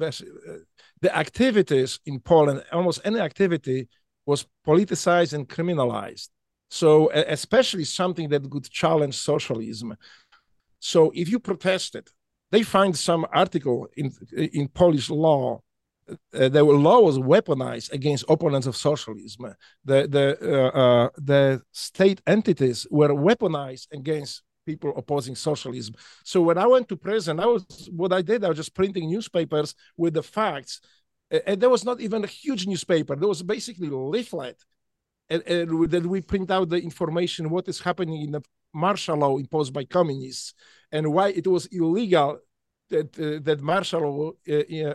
[1.00, 3.88] the activities in Poland, almost any activity
[4.26, 6.28] was politicized and criminalized.
[6.70, 9.96] So, especially something that could challenge socialism.
[10.80, 12.08] So, if you protested,
[12.50, 15.60] they find some article in in Polish law
[16.08, 19.54] uh, the law was weaponized against opponents of socialism.
[19.84, 25.94] The the uh, uh, the state entities were weaponized against people opposing socialism.
[26.24, 28.44] So when I went to prison, I was what I did.
[28.44, 30.80] I was just printing newspapers with the facts,
[31.30, 33.16] and there was not even a huge newspaper.
[33.16, 34.62] There was basically a leaflet,
[35.28, 38.42] and, and that we print out the information what is happening in the
[38.72, 40.52] martial law imposed by communists
[40.90, 42.40] and why it was illegal
[42.90, 44.94] that uh, that martial law uh,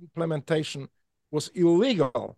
[0.00, 0.88] implementation
[1.30, 2.36] was illegal.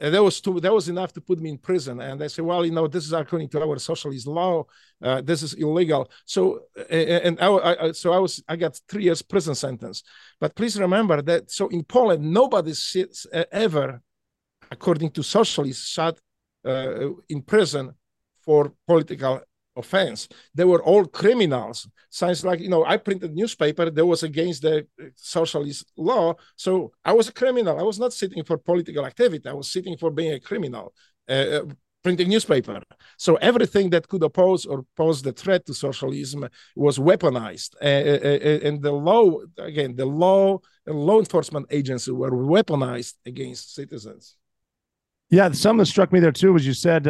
[0.00, 2.00] And that was too, that was enough to put me in prison.
[2.00, 4.64] And they say, well, you know, this is according to our socialist law.
[5.02, 6.10] Uh, this is illegal.
[6.24, 10.02] So, and I, I, so I was, I got three years prison sentence.
[10.40, 11.50] But please remember that.
[11.50, 14.02] So in Poland, nobody sits uh, ever,
[14.70, 16.18] according to socialists, shot
[16.66, 17.92] uh, in prison
[18.44, 19.40] for political
[19.76, 20.28] offense.
[20.54, 21.88] They were all criminals.
[22.10, 26.34] Sounds like, you know, I printed newspaper that was against the uh, socialist law.
[26.56, 27.78] So I was a criminal.
[27.78, 29.48] I was not sitting for political activity.
[29.48, 30.94] I was sitting for being a criminal,
[31.28, 31.64] uh, uh,
[32.02, 32.80] printing newspaper.
[33.16, 37.74] So everything that could oppose or pose the threat to socialism was weaponized.
[37.80, 43.14] Uh, uh, uh and the law, again, the law and law enforcement agencies were weaponized
[43.26, 44.36] against citizens.
[45.30, 47.08] Yeah, something that struck me there too was you said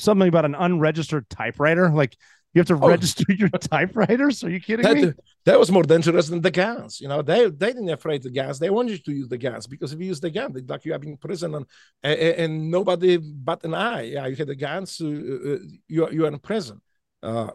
[0.00, 1.90] something about an unregistered typewriter.
[1.90, 2.16] Like
[2.52, 2.88] you have to oh.
[2.88, 4.42] register your typewriters.
[4.42, 5.12] Are you kidding that, me?
[5.44, 7.00] That was more dangerous than the guns.
[7.00, 8.58] You know, they they didn't afraid the guns.
[8.58, 10.84] They wanted you to use the guns because if you use the gun, they like
[10.84, 11.66] you have in prison and,
[12.02, 14.02] and, and nobody but an eye.
[14.02, 16.80] Yeah, you had the guns, uh, uh, you are, you are in prison.
[17.22, 17.50] Uh,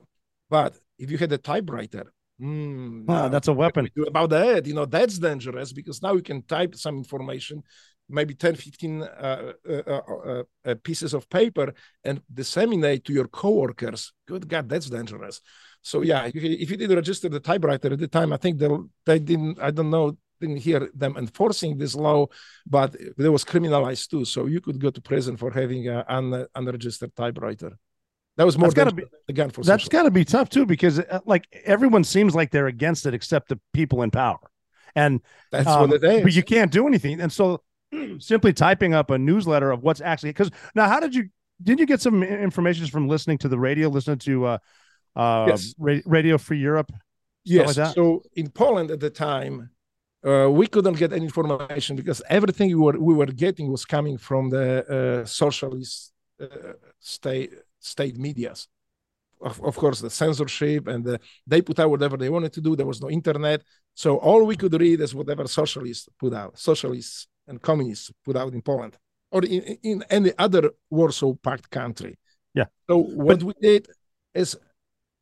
[0.50, 3.90] but if you had a typewriter, mm, oh, that's a weapon.
[4.08, 7.64] About that, you know, that's dangerous because now you can type some information
[8.10, 14.14] maybe 10 15 uh, uh, uh, uh, pieces of paper and disseminate to your coworkers.
[14.28, 15.42] Good god that's dangerous.
[15.82, 18.70] So yeah if you did register the typewriter at the time i think they,
[19.06, 22.26] they didn't i don't know didn't hear them enforcing this law
[22.66, 24.26] but there was criminalized too.
[24.26, 27.78] So you could go to prison for having an unregistered typewriter.
[28.38, 31.02] That was more got to be again for that's got to be tough too because
[31.26, 34.40] like everyone seems like they're against it except the people in power.
[34.94, 36.24] And that's um, what it is.
[36.24, 37.22] but you can't do anything.
[37.22, 37.62] And so
[38.20, 41.30] simply typing up a newsletter of what's actually because now how did you
[41.62, 44.58] did you get some information from listening to the radio listening to uh
[45.16, 45.74] uh yes.
[45.78, 46.92] Ra- radio free europe?
[47.44, 47.78] Yes.
[47.78, 49.70] like so in poland at the time
[50.26, 54.18] uh, we couldn't get any information because everything we were we were getting was coming
[54.18, 58.68] from the uh, socialist uh, state state medias.
[59.42, 62.76] Of, of course the censorship and the, they put out whatever they wanted to do.
[62.76, 63.62] There was no internet.
[63.94, 68.54] So all we could read is whatever socialists put out socialists and communists put out
[68.54, 68.98] in Poland
[69.32, 72.18] or in, in any other Warsaw Pact country.
[72.54, 72.66] Yeah.
[72.88, 73.88] So what but, we did
[74.34, 74.58] is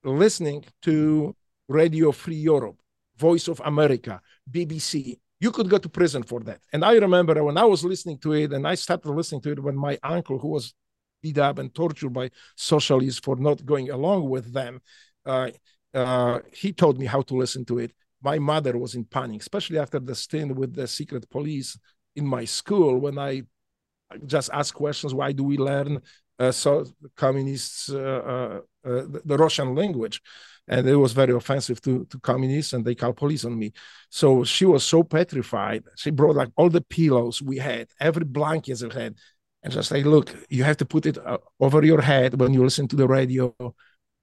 [0.04, 1.36] listening to
[1.68, 2.78] Radio Free Europe,
[3.18, 5.20] Voice of America, BBC.
[5.40, 6.60] You could go to prison for that.
[6.72, 9.64] And I remember when I was listening to it, and I started listening to it
[9.64, 10.74] when my uncle, who was
[11.22, 14.82] beat up and tortured by socialists for not going along with them,
[15.26, 15.50] uh,
[15.94, 17.92] uh, he told me how to listen to it.
[18.22, 21.78] My mother was in panic, especially after the stint with the secret police
[22.16, 23.44] in my school when I
[24.26, 25.14] just ask questions.
[25.14, 26.02] Why do we learn
[26.40, 26.86] uh, so
[27.16, 30.22] communists uh, uh, uh, the, Russian language?
[30.68, 33.74] And it was very offensive to, to communists, and they called police on me.
[34.10, 35.84] So she was so petrified.
[35.98, 39.18] She brought like all the pillows we had, every blanket we had,
[39.62, 42.64] and just like, look, you have to put it uh, over your head when you
[42.64, 43.54] listen to the radio,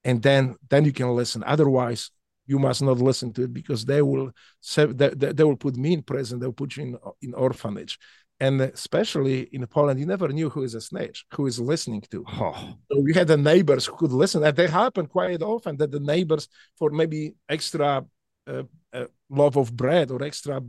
[0.02, 1.44] and then then you can listen.
[1.44, 2.10] Otherwise,
[2.50, 4.30] you must not listen to it because they will
[4.76, 7.98] they, they will put me in prison they'll put you in, in orphanage
[8.40, 12.24] and especially in Poland, you never knew who is a snitch, who is listening to.
[12.26, 12.74] Oh.
[12.90, 16.00] So we had the neighbors who could listen, and they happen quite often that the
[16.00, 16.48] neighbors,
[16.78, 18.02] for maybe extra
[18.46, 18.62] uh,
[18.94, 20.62] uh, love of bread or extra,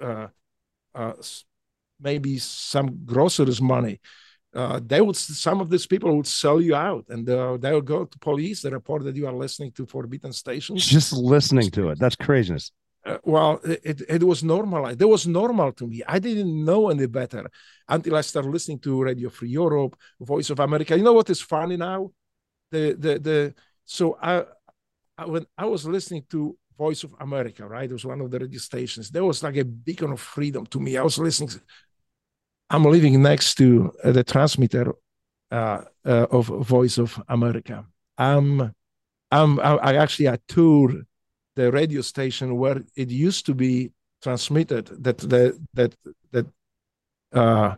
[0.00, 0.28] uh,
[0.94, 1.12] uh
[2.00, 4.00] maybe some groceries money,
[4.54, 7.86] uh, they would some of these people would sell you out and uh, they would
[7.86, 10.84] go to police they report that you are listening to forbidden stations.
[10.84, 11.98] Just listening to it.
[11.98, 12.70] That's craziness.
[13.04, 14.86] Uh, well it, it was normal.
[14.86, 16.02] It was normal to me.
[16.06, 17.50] I didn't know any better
[17.88, 20.96] until i started listening to radio free europe voice of america.
[20.96, 22.10] You know what is funny now?
[22.70, 24.44] The the the so i,
[25.16, 28.38] I when i was listening to voice of america right it was one of the
[28.38, 29.10] radio stations.
[29.10, 30.96] There was like a beacon of freedom to me.
[30.98, 31.50] I was listening
[32.72, 34.94] I'm living next to uh, the transmitter
[35.50, 37.84] uh, uh, of Voice of America.
[38.16, 38.74] I'm,
[39.30, 41.04] I'm, I actually I toured
[41.54, 43.92] the radio station where it used to be
[44.22, 44.86] transmitted.
[45.04, 45.94] That the that
[46.30, 46.46] that
[47.32, 47.74] uh,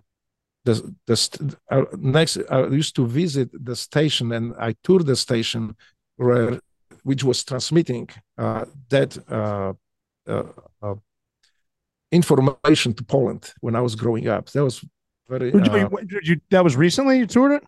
[0.65, 5.75] the the uh, next I used to visit the station and I toured the station
[6.17, 6.61] where
[7.03, 9.73] which was transmitting uh, that uh,
[12.15, 14.45] information to Poland when I was growing up.
[14.51, 14.77] That was
[15.29, 15.51] very.
[15.51, 17.65] Did you, uh, did you, that was recently you toured it.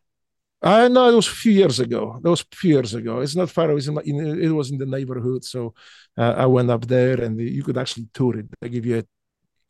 [0.62, 2.18] I know it was a few years ago.
[2.22, 3.20] That was a few years ago.
[3.20, 3.70] It's not far.
[3.70, 5.74] It was in, in it was in the neighborhood, so
[6.16, 8.46] uh, I went up there, and you could actually tour it.
[8.60, 9.04] They give you a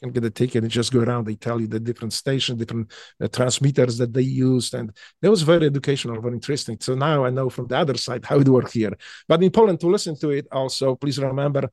[0.01, 1.27] you can get a ticket and just go around.
[1.27, 5.43] They tell you the different stations, different uh, transmitters that they used, and that was
[5.43, 6.79] very educational, very interesting.
[6.81, 8.93] So now I know from the other side how it works here.
[9.27, 11.71] But in Poland, to listen to it, also please remember,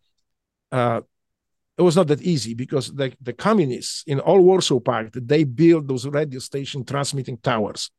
[0.71, 1.01] uh,
[1.77, 5.87] it was not that easy because the, the communists in all Warsaw Pact, they built
[5.87, 7.89] those radio station transmitting towers.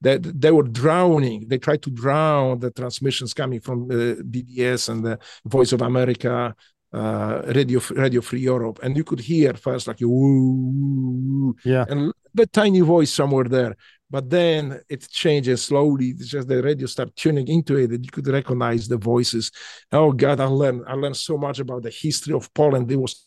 [0.00, 1.46] That they, they, were drowning.
[1.46, 6.54] They tried to drown the transmissions coming from uh, BBC and the Voice of America,
[6.92, 12.46] uh, Radio Radio Free Europe, and you could hear first like woo, yeah, and the
[12.46, 13.76] tiny voice somewhere there.
[14.10, 16.08] But then it changes slowly.
[16.08, 19.52] It's just the radio start tuning into it, and you could recognize the voices.
[19.92, 22.90] Oh God, I learned I learned so much about the history of Poland.
[22.90, 23.26] It was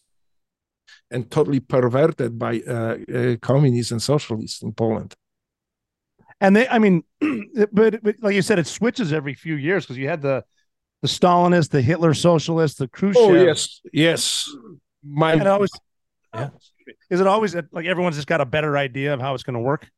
[1.10, 5.14] and totally perverted by uh, uh, communists and socialists in Poland.
[6.42, 7.04] And they, I mean,
[7.72, 10.44] but, but like you said, it switches every few years because you had the
[11.02, 13.24] the Stalinist, the Hitler socialist, the Khrushchev.
[13.24, 14.50] Oh yes, yes.
[15.06, 15.70] My and always,
[16.34, 16.50] yeah.
[17.10, 19.60] Is it always like everyone's just got a better idea of how it's going to
[19.60, 19.90] work?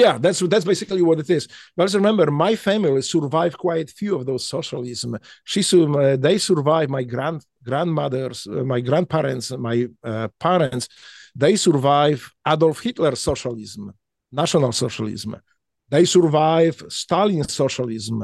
[0.00, 1.46] Yeah, that's that's basically what it is.
[1.76, 5.18] But let's remember, my family survived quite few of those socialism.
[5.44, 6.90] She uh, they survived.
[6.90, 10.88] My grand grandmothers, uh, my grandparents, my uh, parents,
[11.42, 13.92] they survived Adolf Hitler socialism,
[14.32, 15.36] National Socialism.
[15.90, 18.18] They survived Stalin socialism.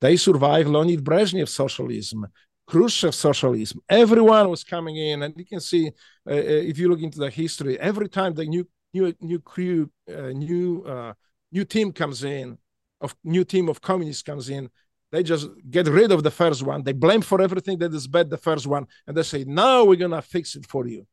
[0.00, 2.26] They survived Leonid Brezhnev socialism.
[2.70, 3.80] Khrushchev socialism.
[3.88, 5.84] Everyone was coming in, and you can see
[6.30, 9.90] uh, uh if you look into the history, every time the new new new crew,
[10.08, 11.14] uh, new uh,
[11.52, 12.58] new team comes in,
[13.00, 14.70] of new team of communists comes in,
[15.12, 16.82] they just get rid of the first one.
[16.82, 19.96] They blame for everything that is bad the first one, and they say, "Now we're
[19.96, 21.06] gonna fix it for you."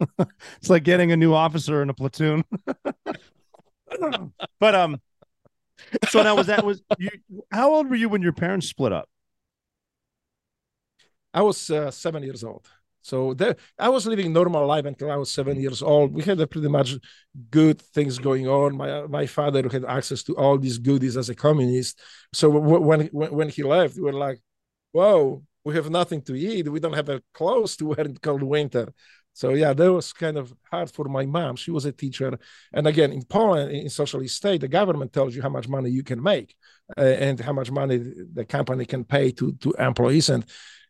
[0.58, 2.44] it's like getting a new officer in a platoon.
[4.60, 5.00] but um,
[6.08, 7.10] so now was that was you?
[7.50, 9.08] How old were you when your parents split up?
[11.34, 12.66] I was uh, seven years old.
[13.06, 16.12] So there, I was living normal life until I was seven years old.
[16.12, 16.90] We had a pretty much
[17.50, 18.76] good things going on.
[18.76, 22.00] My my father had access to all these goodies as a communist.
[22.32, 24.40] So when when when he left, we were like,
[24.90, 26.68] "Whoa, we have nothing to eat.
[26.68, 28.86] We don't have a clothes to wear in cold winter."
[29.40, 31.54] So yeah, that was kind of hard for my mom.
[31.56, 32.30] She was a teacher,
[32.72, 36.02] and again, in Poland, in socialist state, the government tells you how much money you
[36.02, 36.56] can make
[36.98, 37.98] uh, and how much money
[38.38, 40.44] the company can pay to to employees and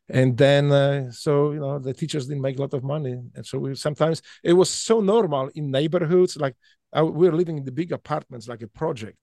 [0.09, 3.21] and then uh, so you know the teachers didn't make a lot of money.
[3.35, 6.55] And so we sometimes it was so normal in neighborhoods like
[6.97, 9.19] uh, we were living in the big apartments like a project.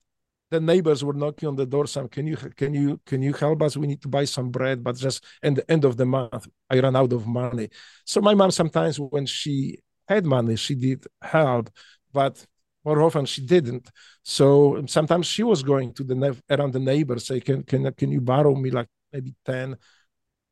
[0.52, 3.62] The neighbors were knocking on the door saying can you can you can you help
[3.62, 3.78] us?
[3.78, 4.84] We need to buy some bread.
[4.84, 7.70] But just at the end of the month i ran out of money.
[8.06, 11.70] So my mom sometimes when she had money she did help
[12.12, 12.46] but
[12.84, 13.90] more often she didn't.
[14.24, 18.20] So sometimes she was going to the around the neighbors say can can, can you
[18.22, 19.78] borrow me like maybe 10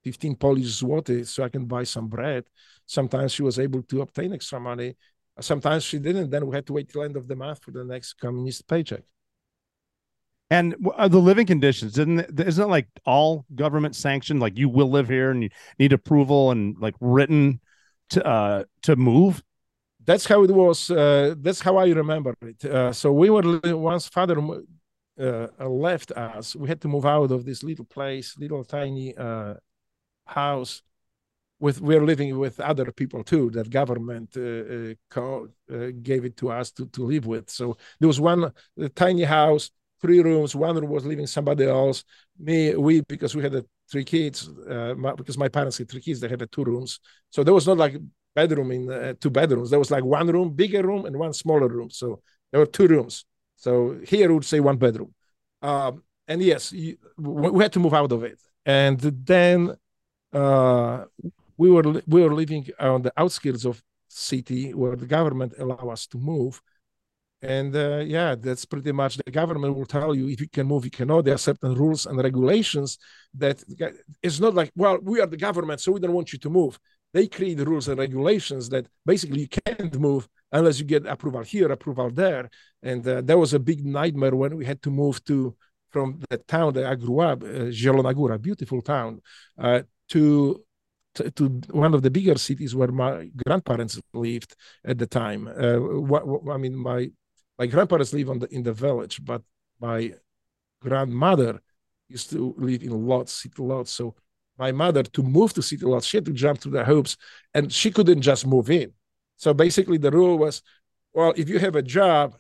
[0.04, 2.46] 15 Polish zloty so I can buy some bread.
[2.86, 4.96] Sometimes she was able to obtain extra money.
[5.40, 6.30] Sometimes she didn't.
[6.30, 9.04] Then we had to wait till end of the month for the next communist paycheck.
[10.50, 14.42] And uh, the living conditions isn't isn't it like all government sanctioned?
[14.42, 15.50] Like you will live here and you
[15.80, 17.62] need approval and like written
[18.10, 19.42] to uh to move.
[20.04, 20.92] That's how it was.
[20.92, 22.66] Uh, that's how I remember it.
[22.66, 24.38] Uh, so we were once father
[25.20, 26.56] uh, left us.
[26.56, 29.54] We had to move out of this little place, little tiny uh,
[30.32, 30.82] house
[31.60, 35.44] with we're living with other people too that government uh, uh,
[35.76, 37.50] uh, gave it to us to, to live with.
[37.50, 38.52] So there was one
[38.96, 39.70] tiny house
[40.02, 40.56] three rooms.
[40.56, 42.04] One room was living somebody else.
[42.40, 46.20] Me we because we had three kids uh, my, because my parents had three kids
[46.20, 47.00] they had two rooms.
[47.30, 47.96] So there was not like
[48.36, 49.70] bedroom in uh, two bedrooms.
[49.70, 51.90] There was like one room bigger room and one smaller room.
[51.92, 52.22] So
[52.52, 53.26] there were two rooms.
[53.56, 55.14] So here would say one bedroom.
[55.62, 58.40] Um, and yes, you, we had to move out of it.
[58.66, 59.76] And then
[60.34, 61.06] uh,
[61.58, 66.08] we were we were living on the outskirts of city where the government allow us
[66.08, 66.62] to move.
[67.44, 70.86] And uh, yeah, that's pretty much the government will tell you if you can move,
[70.86, 71.26] you cannot.
[71.26, 73.00] There are certain rules and regulations
[73.34, 73.64] that
[74.22, 76.80] it's not like, well, we are the government, so we don't want you to move.
[77.14, 81.72] They create rules and regulations that basically you can't move unless you get approval here,
[81.72, 82.50] approval there.
[82.84, 85.56] And uh, that was a big nightmare when we had to move to
[85.90, 89.22] from the town that I grew up, uh, Zielona beautiful town,
[89.58, 90.64] uh, to
[91.36, 94.56] to one of the bigger cities where my grandparents lived
[94.86, 95.48] at the time.
[95.48, 95.78] Uh,
[96.12, 97.12] what, what, I mean, my
[97.60, 99.42] my grandparents live on the in the village, but
[99.80, 100.14] my
[100.82, 101.62] grandmother
[102.08, 103.92] used to live in Lodz, city Lodz.
[103.92, 104.16] So
[104.58, 107.18] my mother to move to city Lodz, she had to jump through the hoops,
[107.54, 108.92] and she couldn't just move in.
[109.38, 110.62] So basically, the rule was,
[111.14, 112.36] well, if you have a job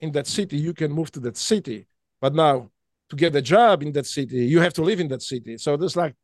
[0.00, 1.86] in that city, you can move to that city.
[2.20, 2.70] But now,
[3.10, 5.58] to get a job in that city, you have to live in that city.
[5.58, 6.14] So this like,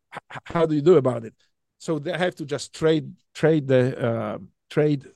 [0.45, 1.35] how do you do about it?
[1.79, 4.39] So they have to just trade trade the uh,
[4.71, 5.07] trade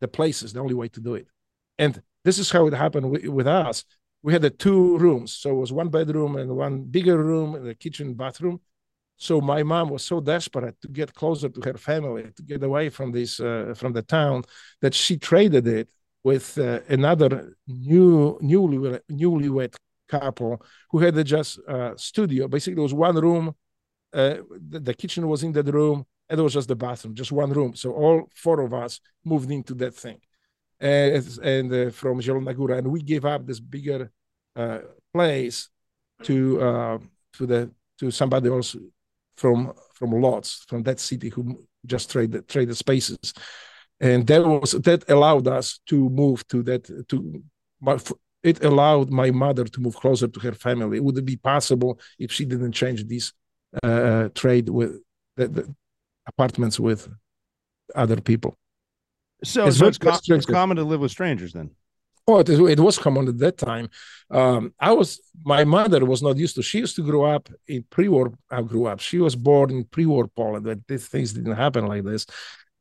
[0.00, 0.52] the places.
[0.52, 1.28] The only way to do it,
[1.78, 3.84] and this is how it happened with, with us.
[4.22, 7.68] We had the two rooms, so it was one bedroom and one bigger room, and
[7.68, 8.60] a kitchen bathroom.
[9.16, 12.88] So my mom was so desperate to get closer to her family, to get away
[12.88, 14.44] from this uh, from the town,
[14.80, 15.90] that she traded it
[16.24, 19.74] with uh, another new newly newlywed
[20.08, 22.48] couple who had a just uh, studio.
[22.48, 23.54] Basically, it was one room
[24.12, 24.36] uh,
[24.68, 26.04] the, the, kitchen was in that room.
[26.30, 27.74] And it was just the bathroom just one room.
[27.74, 30.20] So all four of us moved into that thing.
[30.80, 34.12] And, and uh, from Zielona Góra and we gave up this bigger
[34.54, 34.80] uh,
[35.12, 35.68] place
[36.22, 36.98] to uh,
[37.34, 38.76] to the to somebody else
[39.36, 43.32] from from Lodz from that city who just traded traded spaces.
[44.00, 47.42] And that was that allowed us to move to that to
[48.42, 51.00] it allowed my mother to move closer to her family.
[51.00, 53.32] Would it be possible if she didn't change this
[53.82, 55.00] uh, trade with
[55.36, 55.74] the, the,
[56.26, 57.08] apartments with
[57.94, 58.54] other people.
[59.44, 61.70] So it's, so it's, com- it's, common to live with strangers then.
[62.26, 63.88] Oh, it, it was common at that time.
[64.30, 66.62] Um, I was my mother was not used to.
[66.62, 68.34] She used to grow up in pre-war.
[68.50, 69.00] I grew up.
[69.00, 70.66] She was born in pre-war Poland.
[70.66, 72.26] That these things didn't happen like this.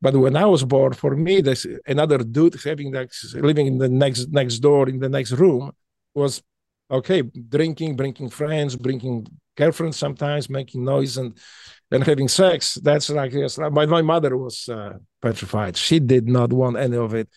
[0.01, 3.87] But when I was born, for me, this another dude having that living in the
[3.87, 5.71] next next door in the next room
[6.13, 6.43] was
[6.91, 7.21] okay.
[7.21, 9.25] Drinking, bringing friends, bringing
[9.57, 11.37] girlfriend sometimes making noise and
[11.91, 12.75] and having sex.
[12.75, 15.75] That's like yes, my my mother was uh, petrified.
[15.75, 17.27] She did not want any of it,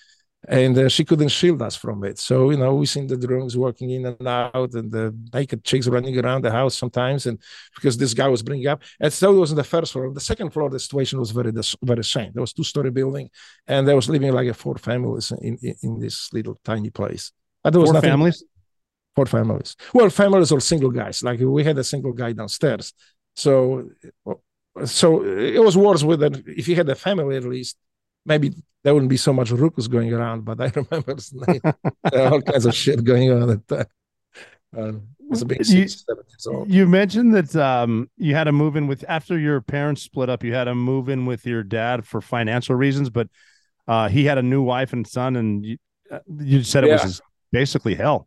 [0.48, 2.18] and uh, she couldn't shield us from it.
[2.18, 5.86] So you know, we seen the drones working in and out, and the naked chicks
[5.88, 7.38] running around the house sometimes, and
[7.74, 8.82] because this guy was bringing up.
[9.00, 10.12] And so it was on the first floor.
[10.12, 11.52] The second floor, the situation was very
[11.82, 12.30] very same.
[12.34, 13.30] There was two story building,
[13.66, 17.32] and there was living like a four families in, in, in this little tiny place.
[17.62, 18.44] But there was four nothing, families
[19.14, 19.76] for families.
[19.92, 21.22] Well, families or single guys.
[21.22, 22.92] Like we had a single guy downstairs.
[23.36, 23.90] So,
[24.84, 26.42] so it was worse with that.
[26.46, 27.76] If you had a family, at least
[28.24, 28.52] maybe
[28.82, 30.44] there wouldn't be so much ruckus going around.
[30.44, 31.16] But I remember
[32.12, 33.88] all kinds of shit going on at that.
[34.76, 35.86] Um, was a big you,
[36.66, 40.42] you mentioned that um, you had to move in with after your parents split up.
[40.42, 43.28] You had to move in with your dad for financial reasons, but
[43.86, 45.78] uh, he had a new wife and son, and you,
[46.10, 47.04] uh, you said it yeah.
[47.04, 48.26] was basically hell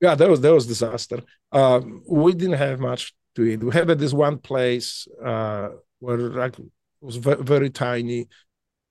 [0.00, 1.22] yeah, that was that was disaster.
[1.52, 3.62] Um, we didn't have much to eat.
[3.62, 6.56] We had this one place uh, where it
[7.00, 8.28] was very, very tiny.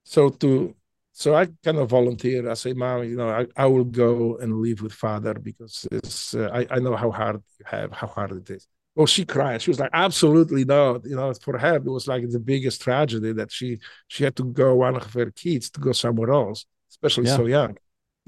[0.03, 0.75] So to
[1.17, 2.47] so I kind of volunteered.
[2.47, 6.35] I say, Mom, you know, I, I will go and live with father because it's,
[6.35, 8.67] uh, I, I know how hard you have, how hard it is.
[8.93, 9.63] Well, she cried.
[9.63, 11.01] She was like, absolutely no.
[11.03, 14.43] You know, for her, it was like the biggest tragedy that she she had to
[14.43, 17.35] go one of her kids to go somewhere else, especially yeah.
[17.35, 17.77] so young.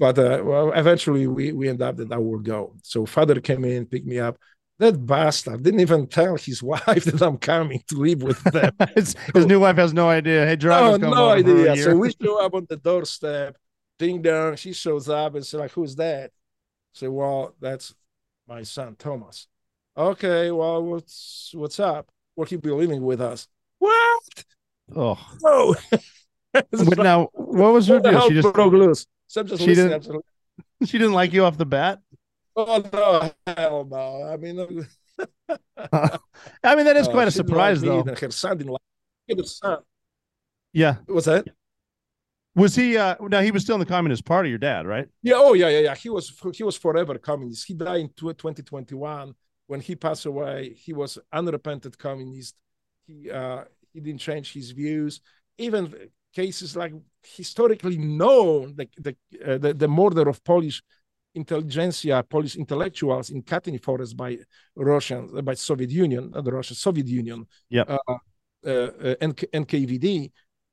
[0.00, 2.74] But uh, well, eventually we, we end up that I will go.
[2.82, 4.38] So father came in, picked me up.
[4.78, 8.72] That bastard didn't even tell his wife that I'm coming to live with them.
[8.94, 10.46] his, new wife has no idea.
[10.46, 11.76] Hey, driver, no, no idea.
[11.76, 13.58] So we show up on the doorstep,
[13.98, 14.56] ding dong.
[14.56, 16.30] She shows up and says, like, who's that?
[16.30, 17.94] I say, well, that's
[18.48, 19.48] my son, Thomas.
[19.98, 22.08] Okay, well, what's what's up?
[22.36, 23.46] Will he be living with us?
[23.78, 24.44] What?
[24.96, 25.18] Oh.
[26.52, 26.64] No.
[26.72, 28.26] but now, what was her deal?
[28.26, 29.06] She just broke loose.
[29.30, 30.00] So I'm just she listening.
[30.00, 30.24] Didn't,
[30.86, 32.00] she didn't like you off the bat.
[32.56, 34.24] Oh no, hell no!
[34.24, 34.58] I mean,
[36.64, 38.02] I mean that is quite a surprise, though.
[38.02, 39.78] Her son didn't like her son.
[40.72, 41.46] Yeah, what's that?
[42.56, 42.96] Was he?
[42.96, 44.48] uh Now he was still in the Communist Party.
[44.48, 45.06] Your dad, right?
[45.22, 45.34] Yeah.
[45.36, 45.94] Oh yeah, yeah, yeah.
[45.94, 46.32] He was.
[46.52, 47.68] He was forever communist.
[47.68, 49.32] He died in 2021.
[49.68, 52.56] When he passed away, he was unrepentant communist.
[53.06, 53.62] He uh
[53.92, 55.20] he didn't change his views.
[55.56, 55.94] Even
[56.34, 59.16] cases like historically known, the the,
[59.46, 60.82] uh, the, the murder of Polish
[61.34, 64.38] intelligentsia, police intellectuals in Katyn Forest by
[64.74, 67.98] Russian, by Soviet Union, the Russian Soviet Union, yeah, uh,
[68.66, 69.14] uh, uh,
[69.52, 70.30] NKVD,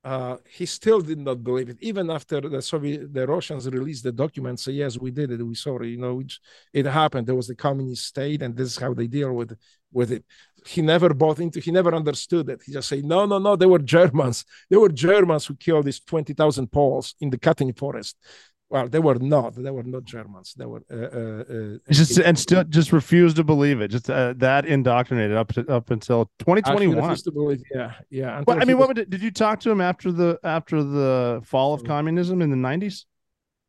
[0.08, 4.16] uh, he still did not believe it, even after the Soviet, the Russians released the
[4.24, 4.66] documents.
[4.68, 5.44] Yes, we did it.
[5.44, 5.88] We saw it.
[5.88, 6.34] You know, it,
[6.80, 7.28] it happened.
[7.28, 9.52] There was the communist state, and this is how they deal with
[9.92, 10.24] with it.
[10.66, 11.60] He never bought into.
[11.60, 12.62] He never understood it.
[12.66, 13.58] He just said, no, no, no.
[13.58, 14.46] They were Germans.
[14.70, 18.16] They were Germans who killed these twenty thousand Poles in the Katyn forest
[18.70, 19.56] well, they were not.
[19.56, 20.54] They were not Germans.
[20.58, 20.84] They were.
[20.92, 23.90] Uh, uh, uh just and still just refused to believe it.
[23.90, 27.16] Just uh, that indoctrinated up to, up until 2021.
[27.16, 28.44] To believe, yeah, yeah.
[28.46, 28.90] Well, I mean, was...
[28.90, 32.58] what did you talk to him after the after the fall of communism in the
[32.58, 33.06] 90s?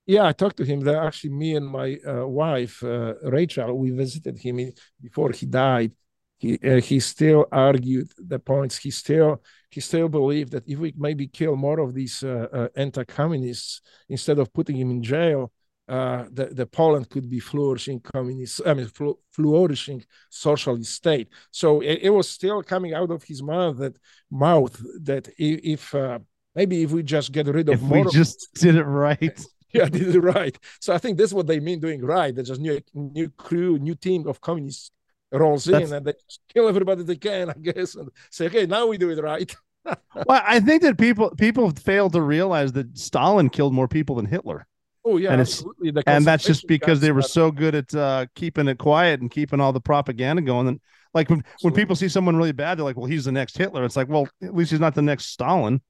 [0.07, 0.81] Yeah, I talked to him.
[0.81, 5.93] There, actually, me and my uh, wife uh, Rachel, we visited him before he died.
[6.39, 8.79] He he still argued the points.
[8.79, 12.69] He still he still believed that if we maybe kill more of these uh, uh,
[12.77, 15.53] anti-communists instead of putting him in jail,
[15.89, 18.91] uh, the, the Poland could be flourishing communist, I mean,
[19.33, 21.29] flourishing socialist state.
[21.51, 23.97] So it, it, was still coming out of his mouth that
[24.31, 26.19] mouth that if, if uh,
[26.55, 29.41] maybe if we just get rid of if more, we just did it right.
[29.73, 30.59] yeah, did it right.
[30.81, 32.35] So I think that's what they mean doing right.
[32.35, 34.91] There's just new new crew, new team of communists
[35.33, 35.91] rolls That's...
[35.91, 36.15] in and they
[36.53, 39.55] kill everybody they can, I guess, and say, okay, now we do it right.
[39.85, 44.27] well, I think that people people fail to realize that Stalin killed more people than
[44.27, 44.67] Hitler.
[45.05, 45.93] Oh yeah, and, absolutely.
[46.07, 49.61] and that's just because they were so good at uh, keeping it quiet and keeping
[49.61, 50.69] all the propaganda going.
[50.69, 50.81] And
[51.15, 53.85] like when, when people see someone really bad, they're like, "Well, he's the next Hitler."
[53.85, 55.81] It's like, well, at least he's not the next Stalin.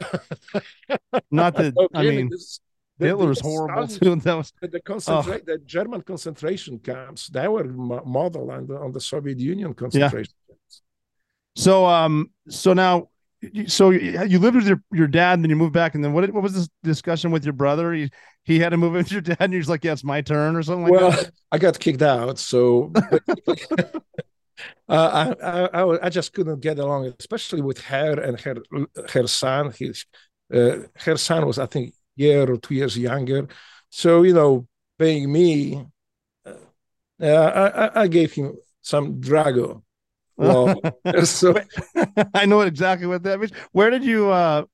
[1.30, 2.60] not that I mean, this,
[2.98, 4.16] the, Hitler was horrible too.
[4.16, 5.44] That was the, concentra- oh.
[5.44, 7.28] the German concentration camps.
[7.28, 10.54] They were modeled on the, on the Soviet Union concentration yeah.
[10.54, 10.82] camps.
[11.56, 13.08] So, um, so now,
[13.66, 16.30] so you lived with your, your dad, and then you moved back, and then what?
[16.32, 17.92] What was this discussion with your brother?
[17.92, 18.10] He
[18.44, 20.56] he had to move in with your dad, and he's like, "Yeah, it's my turn,"
[20.56, 21.22] or something like well, that.
[21.22, 22.92] Well, I got kicked out, so.
[24.88, 28.56] Uh, I, I, I just couldn't get along, especially with her and her
[29.12, 29.72] her son.
[29.76, 30.06] His
[30.52, 33.46] uh, her son was, I think, year or two years younger.
[33.90, 34.66] So, you know,
[34.98, 35.86] paying me,
[37.20, 39.82] uh, I, I, gave him some Drago.
[40.36, 40.80] Well,
[41.24, 41.54] so
[42.34, 43.52] I know exactly what that means.
[43.72, 44.64] Where did you, uh,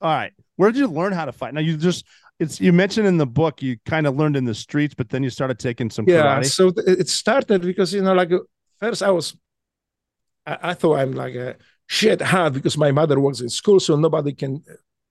[0.00, 1.54] all right, where did you learn how to fight?
[1.54, 2.06] Now, you just,
[2.38, 5.22] it's you mentioned in the book you kind of learned in the streets, but then
[5.22, 6.22] you started taking some yeah.
[6.22, 6.46] Karate.
[6.46, 8.30] So it started because you know, like
[8.78, 9.36] first I was,
[10.46, 13.94] I, I thought I'm like a shit hard because my mother works in school, so
[13.94, 14.64] nobody can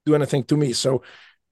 [0.08, 0.74] do anything to me.
[0.74, 1.04] So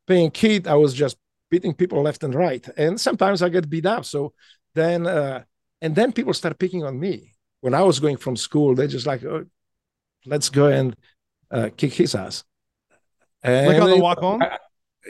[0.08, 1.18] being kid, I was just
[1.50, 4.06] beating people left and right, and sometimes I get beat up.
[4.06, 4.34] So
[4.76, 5.44] then, uh,
[5.82, 8.76] and then people start picking on me when I was going from school.
[8.76, 9.46] They just like, oh,
[10.26, 10.96] let's go and
[11.52, 12.44] uh, kick his ass.
[13.44, 14.42] And like on the walk home.
[14.42, 14.58] I,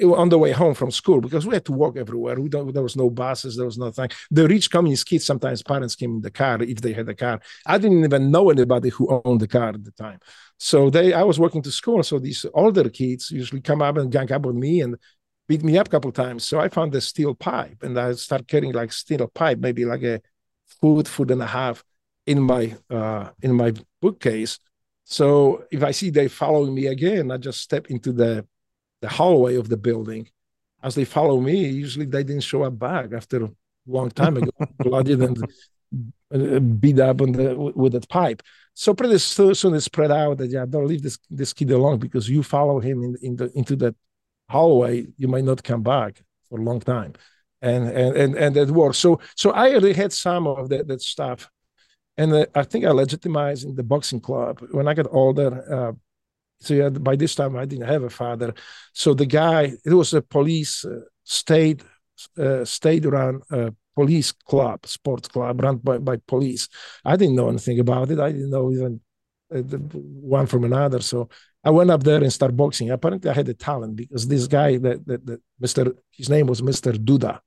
[0.04, 2.40] on the way home from school because we had to walk everywhere.
[2.40, 4.10] We don't, there was no buses, there was nothing.
[4.32, 7.40] The rich communist kids sometimes parents came in the car if they had a car.
[7.66, 10.20] I didn't even know anybody who owned the car at the time.
[10.58, 12.02] So they, I was working to school.
[12.04, 14.98] So these older kids usually come up and gang up on me and
[15.48, 16.44] beat me up a couple times.
[16.44, 20.04] So I found a steel pipe and I start carrying like steel pipe, maybe like
[20.04, 20.22] a
[20.82, 21.84] foot, foot and a half
[22.26, 24.60] in my uh, in my bookcase.
[25.06, 28.46] So if I see they following me again, I just step into the
[29.02, 30.28] the hallway of the building.
[30.84, 33.52] As they follow me, usually they didn't show up back after a
[33.88, 35.44] long time ago, bloodied and
[36.34, 38.44] uh, beat up on the, with that pipe.
[38.80, 42.30] So pretty soon it spread out that yeah, don't leave this this kid alone because
[42.30, 43.96] you follow him in, in the into that
[44.50, 47.14] hallway, you might not come back for a long time.
[47.60, 49.00] And and and and that works.
[49.00, 51.50] So so I already had some of that that stuff,
[52.18, 55.50] and uh, I think I legitimized in the boxing club when I got older.
[55.76, 55.94] Uh,
[56.60, 58.54] so yeah, by this time I didn't have a father.
[58.94, 61.82] So the guy, it was a police uh, state
[62.38, 66.64] uh, state run uh, police club, sports club run by, by police.
[67.04, 68.20] I didn't know anything about it.
[68.20, 69.02] I didn't know even
[69.54, 69.62] uh,
[70.38, 71.02] one from another.
[71.02, 71.30] So
[71.64, 72.92] I went up there and started boxing.
[72.92, 75.82] Apparently, I had a talent because this guy, that, that, that Mr.
[76.12, 76.92] His name was Mr.
[77.08, 77.40] Duda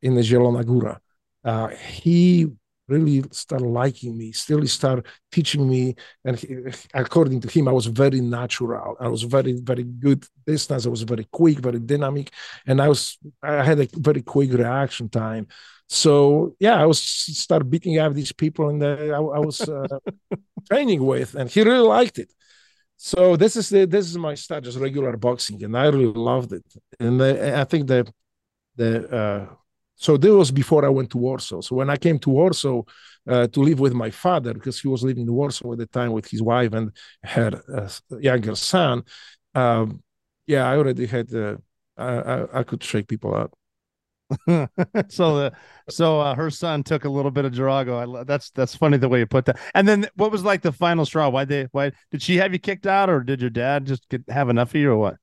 [0.00, 0.98] in the Zielona.
[1.44, 2.48] Uh, he
[2.88, 5.94] really started liking me, still started teaching me.
[6.24, 6.48] And he,
[6.94, 8.96] according to him, I was very natural.
[9.00, 10.86] I was very, very good distance.
[10.86, 12.30] I was very quick, very dynamic.
[12.66, 15.46] And I was, I had a very quick reaction time.
[15.92, 19.86] So yeah, I was start beating up these people and I, I, was uh,
[20.70, 22.32] training with, and he really liked it.
[22.96, 26.54] So this is the this is my start, just regular boxing, and I really loved
[26.54, 26.64] it.
[26.98, 28.10] And the, I think the
[28.76, 29.54] the uh,
[29.96, 31.60] so this was before I went to Warsaw.
[31.60, 32.84] So when I came to Warsaw
[33.28, 36.12] uh, to live with my father, because he was living in Warsaw at the time
[36.12, 36.90] with his wife and
[37.22, 39.02] her uh, younger son,
[39.54, 40.02] um,
[40.46, 41.56] yeah, I already had, uh,
[41.98, 43.52] I, I, I, could shake people up.
[45.08, 45.52] so the
[45.88, 48.20] so uh, her son took a little bit of Drago.
[48.20, 49.58] I that's that's funny the way you put that.
[49.74, 51.28] And then what was like the final straw?
[51.28, 54.22] Why they why did she have you kicked out or did your dad just get
[54.28, 55.16] have enough of you or what?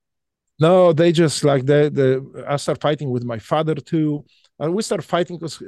[0.60, 4.26] No, they just like the the I start fighting with my father too.
[4.60, 5.64] And we start fighting because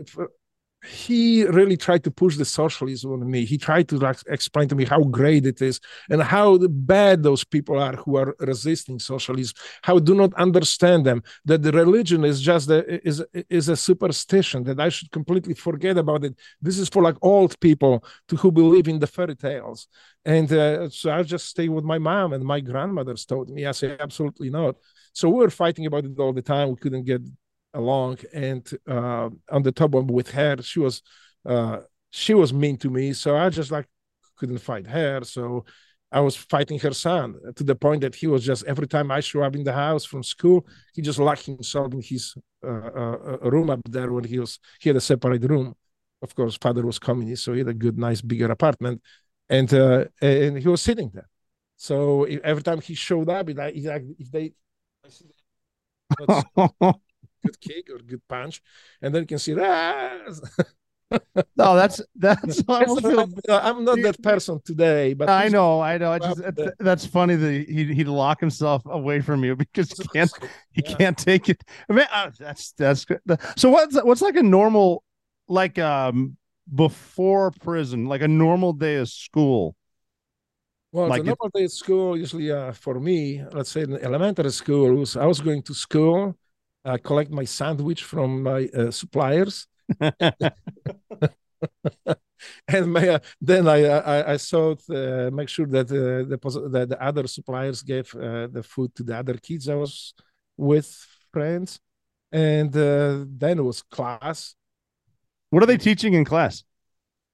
[0.83, 3.45] he really tried to push the socialism on me.
[3.45, 5.79] He tried to like explain to me how great it is
[6.09, 9.55] and how bad those people are who are resisting socialism.
[9.83, 14.63] How do not understand them that the religion is just a, is is a superstition
[14.63, 16.35] that I should completely forget about it.
[16.61, 19.87] This is for like old people to who believe in the fairy tales.
[20.25, 23.65] And uh, so I just stay with my mom and my grandmothers told me.
[23.65, 24.77] I say absolutely not.
[25.13, 26.69] So we were fighting about it all the time.
[26.69, 27.21] We couldn't get
[27.73, 31.01] along and uh, on the top of with her she was
[31.45, 31.79] uh,
[32.09, 33.87] she was mean to me so i just like
[34.37, 35.63] couldn't fight her so
[36.11, 39.19] i was fighting her son to the point that he was just every time i
[39.19, 43.37] show up in the house from school he just locked himself in his uh, uh
[43.43, 45.75] room up there when he was he had a separate room.
[46.21, 49.01] Of course father was communist so he had a good nice bigger apartment
[49.51, 51.29] and uh, and he was sitting there.
[51.75, 54.53] So every time he showed up he like, if they
[57.43, 58.61] good kick or good punch,
[59.01, 60.27] and then you can see that.
[61.57, 62.63] no, that's that's.
[62.69, 66.17] I'm not that person today, but I know, I know.
[66.17, 66.41] Just,
[66.79, 70.31] that's funny that he he'd lock himself away from you because he can't
[70.71, 70.95] he yeah.
[70.95, 71.63] can't take it.
[71.89, 73.19] I mean, uh, that's that's good.
[73.57, 75.03] So what's what's like a normal
[75.47, 76.37] like um
[76.73, 79.75] before prison, like a normal day of school?
[80.93, 83.93] Well, like the normal it, day at school, usually uh, for me, let's say in
[83.93, 86.35] elementary school, was, I was going to school
[86.85, 89.67] uh, collect my sandwich from my uh, suppliers.
[92.67, 96.25] and my, uh, then I, I, I saw uh, make sure that the
[96.71, 100.13] that the other suppliers gave uh, the food to the other kids I was
[100.57, 100.89] with
[101.31, 101.79] friends,
[102.31, 104.55] and uh, then it was class.
[105.49, 106.63] What are they teaching in class?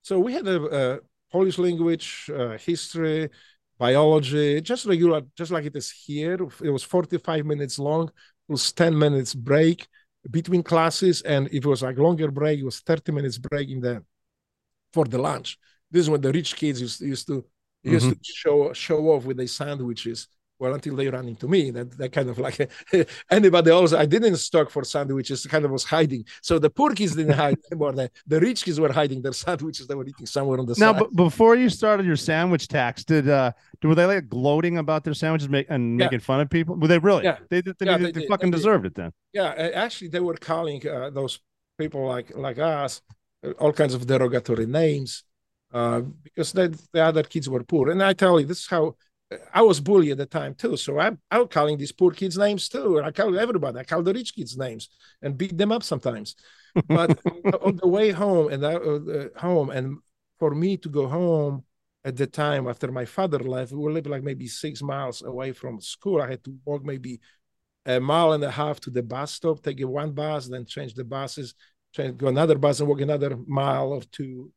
[0.02, 0.99] So we had a, a
[1.32, 3.30] Polish language, uh, history,
[3.78, 6.38] biology, just regular, just like it is here.
[6.64, 8.11] It was forty-five minutes long
[8.48, 9.88] was 10 minutes break
[10.30, 13.80] between classes and if it was like longer break it was 30 minutes break in
[13.80, 14.03] the
[14.94, 15.57] for the lunch
[15.90, 17.45] this is when the rich kids used, used to
[17.84, 18.14] used mm-hmm.
[18.14, 20.28] to show show off with their sandwiches
[20.59, 22.69] well until they ran into me that, that kind of like
[23.31, 26.25] anybody else i didn't stock for sandwiches kind of was hiding.
[26.41, 27.93] So the poor kids didn't hide anymore.
[27.93, 29.88] The, the rich kids were hiding their sandwiches.
[29.88, 31.01] They were eating somewhere on the now, side.
[31.01, 33.51] now before you started your sandwich tax did uh
[33.84, 36.05] were they like gloating about their sandwiches make, and yeah.
[36.05, 36.75] making fun of people?
[36.75, 37.23] Were they really?
[37.23, 37.38] Yeah.
[37.49, 39.11] They, they, yeah, they, they, they fucking deserved it then.
[39.34, 39.49] Yeah
[39.85, 41.39] actually they were calling uh, those
[41.77, 43.01] people like like us
[43.45, 45.23] uh, all kinds of derogatory names
[45.73, 47.89] uh, because they, the other kids were poor.
[47.91, 48.95] And i tell you this is how
[49.54, 52.38] I was bully at the time too, so I'm I was calling these poor kids
[52.38, 52.98] names too.
[52.98, 53.80] and I call everybody.
[53.80, 54.90] I call the rich kids names
[55.22, 56.36] and beat them up sometimes.
[56.88, 57.20] But
[57.62, 59.98] on the way home and I, uh, home and
[60.40, 61.66] for me to go home
[62.06, 65.82] at the time after my father left, we lived like maybe six miles away from
[65.82, 66.22] school.
[66.22, 67.20] I had to walk maybe
[67.86, 71.04] a mile and a half to the bus stop, take one bus, then change the
[71.04, 71.54] buses,
[71.94, 74.52] change go another bus and walk another mile or two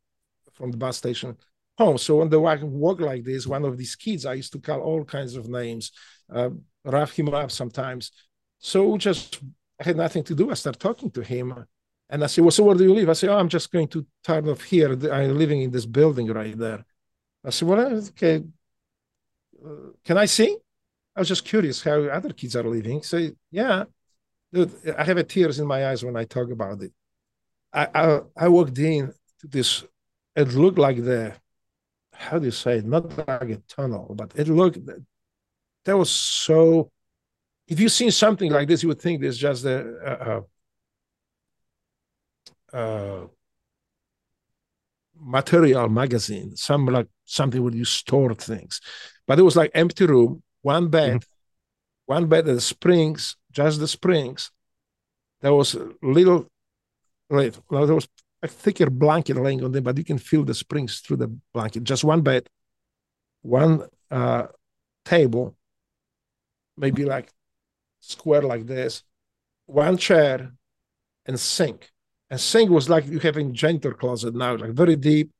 [0.52, 1.36] from the bus station
[1.80, 1.98] home.
[1.98, 4.80] So on the walk, walk like this, one of these kids, I used to call
[4.80, 5.92] all kinds of names,
[6.32, 6.50] uh,
[6.84, 8.12] rough him up sometimes.
[8.58, 9.40] So just
[9.80, 10.50] I had nothing to do.
[10.50, 11.48] I started talking to him.
[12.12, 13.08] And I said, well, so where do you live?
[13.08, 14.90] I said, oh, I'm just going to turn off here.
[14.92, 16.84] I'm living in this building right there.
[17.44, 17.80] I said, well,
[18.10, 18.42] okay.
[19.64, 20.56] Uh, can I see?
[21.14, 23.02] I was just curious how other kids are living.
[23.02, 23.16] So,
[23.50, 23.84] yeah,
[24.52, 26.92] dude, I have tears in my eyes when I talk about it.
[27.72, 29.84] I, I, I walked in to this,
[30.34, 31.34] it looked like the
[32.20, 32.84] how do you say it?
[32.84, 34.78] Not like a tunnel, but it looked
[35.84, 36.90] that was so.
[37.66, 40.44] If you've seen something like this, you would think there's just a,
[42.72, 43.26] a, a
[45.18, 48.80] material magazine, some like something where you store things,
[49.26, 51.24] but it was like empty room, one bed, mm-hmm.
[52.06, 54.50] one bed, the springs, just the springs.
[55.40, 56.48] There was little?
[57.30, 58.08] Well, there was
[58.42, 61.84] a thicker blanket laying on them, but you can feel the springs through the blanket.
[61.84, 62.48] Just one bed,
[63.42, 64.46] one uh,
[65.04, 65.56] table,
[66.76, 67.30] maybe like
[68.00, 69.02] square like this,
[69.66, 70.52] one chair,
[71.26, 71.90] and sink.
[72.30, 75.30] And sink was like you have in janitor closet now, like very deep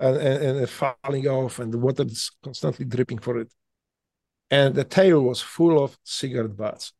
[0.00, 3.52] and, and, and falling off, and the water is constantly dripping for it.
[4.50, 6.92] And the table was full of cigarette butts.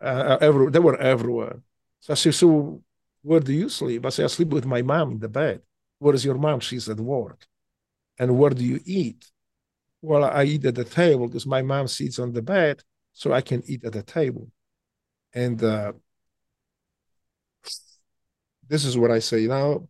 [0.00, 1.60] Uh, every, they were everywhere.
[2.00, 2.82] So said, so
[3.22, 4.04] where do you sleep?
[4.04, 5.62] I say, I sleep with my mom in the bed.
[5.98, 6.60] Where is your mom?
[6.60, 7.46] She's at work.
[8.18, 9.24] And where do you eat?
[10.00, 12.82] Well, I eat at the table because my mom sits on the bed,
[13.12, 14.50] so I can eat at the table.
[15.32, 15.92] And uh,
[18.68, 19.46] this is what I say.
[19.46, 19.88] now.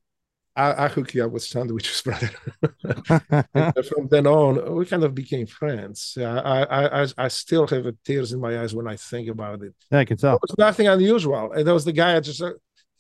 [0.55, 2.29] I, I hook you up with sandwiches, brother.
[3.89, 6.19] from then on, we kind of became friends.
[6.21, 9.75] I, I, I, still have tears in my eyes when I think about it.
[9.91, 10.35] Yeah, I can tell.
[10.35, 11.53] It was nothing unusual.
[11.53, 12.53] And there was the guy I just uh,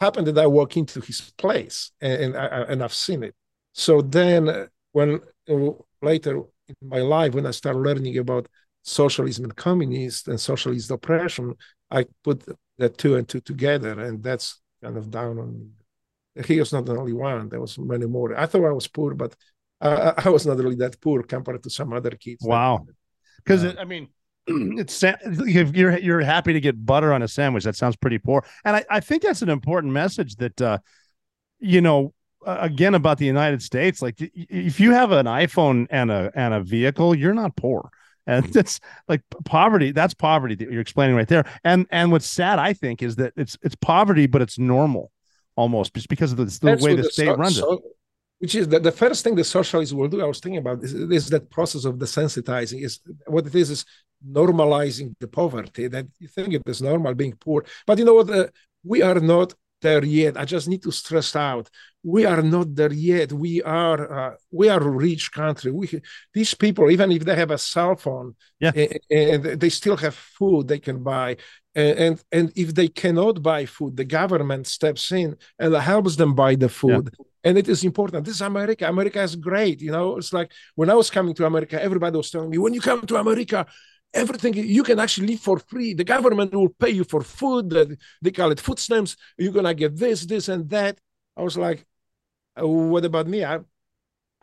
[0.04, 3.34] happened that I walk into his place, and and, I, and I've seen it.
[3.72, 4.66] So then, uh,
[4.96, 5.08] when
[5.52, 5.70] uh,
[6.10, 6.34] later
[6.70, 8.44] in my life, when I started learning about
[8.82, 11.46] socialism and communist and socialist oppression,
[11.98, 12.38] I put
[12.80, 14.46] the two and two together, and that's
[14.82, 15.66] kind of down on me
[16.46, 17.48] he was not the only one.
[17.48, 18.38] There was many more.
[18.38, 19.34] I thought I was poor, but
[19.80, 22.44] uh, I was not really that poor compared to some other kids.
[22.44, 22.86] Wow.
[23.38, 24.08] Because uh, I mean,
[24.46, 28.44] it's if you're you're happy to get butter on a sandwich, that sounds pretty poor.
[28.64, 30.78] And I, I think that's an important message that uh,
[31.60, 32.12] you know
[32.44, 34.02] again about the United States.
[34.02, 37.90] Like if you have an iPhone and a and a vehicle, you're not poor.
[38.26, 39.92] And that's like poverty.
[39.92, 41.44] That's poverty that you're explaining right there.
[41.64, 45.10] And and what's sad, I think, is that it's it's poverty, but it's normal
[45.56, 47.82] almost just because of the, the way the, the state so, runs so, it.
[48.42, 50.20] Which is the, the first thing the socialists will do.
[50.20, 52.82] I was thinking about is, is that process of desensitizing.
[52.82, 52.98] Is
[53.28, 53.84] what it is is
[54.40, 55.86] normalizing the poverty.
[55.86, 58.30] That you think it is normal being poor, but you know what?
[58.30, 58.48] Uh,
[58.82, 60.36] we are not there yet.
[60.38, 61.68] I just need to stress out:
[62.02, 63.32] we are not there yet.
[63.32, 65.70] We are uh, we are a rich country.
[65.72, 66.00] We
[66.32, 68.72] these people, even if they have a cell phone, yeah.
[68.74, 71.36] and, and they still have food they can buy
[71.74, 76.54] and and if they cannot buy food the government steps in and helps them buy
[76.54, 77.24] the food yeah.
[77.44, 80.90] and it is important this is america america is great you know it's like when
[80.90, 83.66] i was coming to america everybody was telling me when you come to america
[84.14, 88.30] everything you can actually live for free the government will pay you for food they
[88.30, 90.98] call it food stamps you're gonna get this this and that
[91.36, 91.84] i was like
[92.60, 93.58] uh, what about me i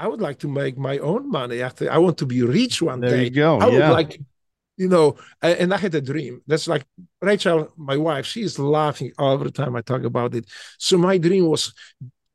[0.01, 3.01] I would like to make my own money after I want to be rich one
[3.01, 3.25] there day.
[3.25, 3.59] You go.
[3.59, 3.91] I would yeah.
[3.91, 4.17] like
[4.79, 6.41] you know, and I had a dream.
[6.47, 6.85] That's like
[7.21, 10.45] Rachel, my wife, she's laughing every time I talk about it.
[10.77, 11.73] So my dream was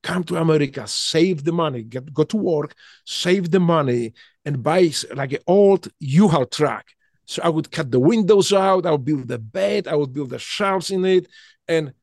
[0.03, 2.75] come to America, save the money, get go to work,
[3.07, 4.13] save the money,
[4.45, 6.85] and buy like an old U-Haul truck.
[7.27, 10.31] So I would cut the windows out, I would build a bed, I would build
[10.31, 11.27] the shelves in it,
[11.69, 11.95] and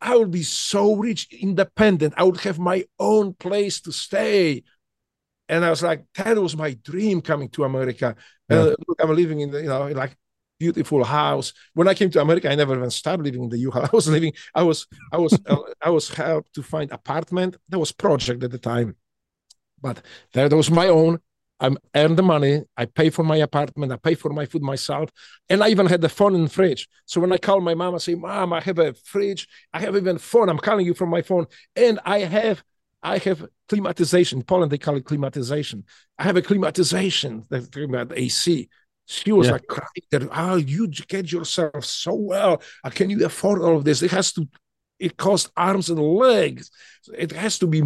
[0.00, 2.14] I would be so rich, independent.
[2.16, 4.62] I would have my own place to stay.
[5.48, 8.16] And I was like, that was my dream coming to America.
[8.50, 8.58] Yeah.
[8.58, 10.16] Uh, look, I'm living in the, you know, like
[10.58, 11.52] beautiful house.
[11.74, 13.84] When I came to America, I never even started living in the U-Haul.
[13.92, 17.56] I was living, I was, I was, uh, I was helped to find apartment.
[17.68, 18.96] That was project at the time,
[19.80, 20.02] but
[20.32, 21.20] that was my own.
[21.58, 22.62] I earn the money.
[22.76, 23.92] I pay for my apartment.
[23.92, 25.10] I pay for my food myself,
[25.48, 26.88] and I even had the phone and fridge.
[27.06, 29.48] So when I call my mom, I say, "Mom, I have a fridge.
[29.72, 30.48] I have even phone.
[30.48, 32.62] I'm calling you from my phone, and I have
[33.02, 34.34] I have climatization.
[34.34, 35.84] In Poland, they call it climatization.
[36.18, 37.44] I have a climatization.
[37.48, 38.68] They're talking about AC.
[39.06, 39.52] She was yeah.
[39.52, 42.60] like crying that, oh, you get yourself so well.
[42.82, 44.02] Uh, can you afford all of this?
[44.02, 44.48] It has to,
[44.98, 46.70] it costs arms and legs.
[47.16, 47.82] It has to be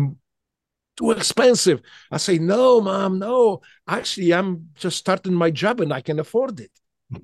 [0.97, 1.81] too expensive.
[2.11, 3.61] I say, no, mom, no.
[3.87, 6.71] Actually, I'm just starting my job and I can afford it.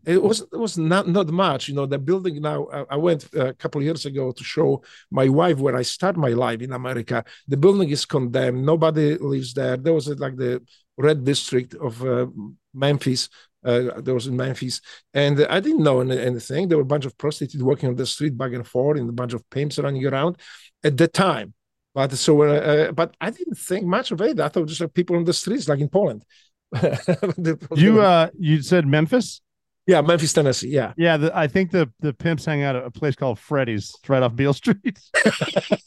[0.04, 1.68] It was it was not not much.
[1.68, 4.82] You know the building now i went a couple years ago to show
[5.12, 7.24] my wife where i start my life in america.
[7.46, 8.66] The building is condemned.
[8.66, 9.76] Nobody lives there.
[9.76, 10.60] There was like the
[10.98, 12.26] red district of uh,
[12.74, 13.28] memphis
[13.66, 14.80] uh, there was in memphis.
[15.12, 16.68] And i didn't know anything.
[16.68, 19.12] There were a bunch of prostitutes working on the street back and forth and a
[19.12, 20.38] bunch of pimps running around.
[20.84, 21.52] At the time
[21.96, 25.16] but so uh, but i didn't think much of it i thought just like people
[25.16, 26.22] on the streets like in poland
[27.74, 29.40] you uh you said memphis
[29.86, 30.68] yeah, Memphis, Tennessee.
[30.68, 30.92] Yeah.
[30.96, 31.16] Yeah.
[31.16, 33.94] The, I think the the pimps hang out at a place called Freddy's.
[34.08, 34.98] Right off Beale Street.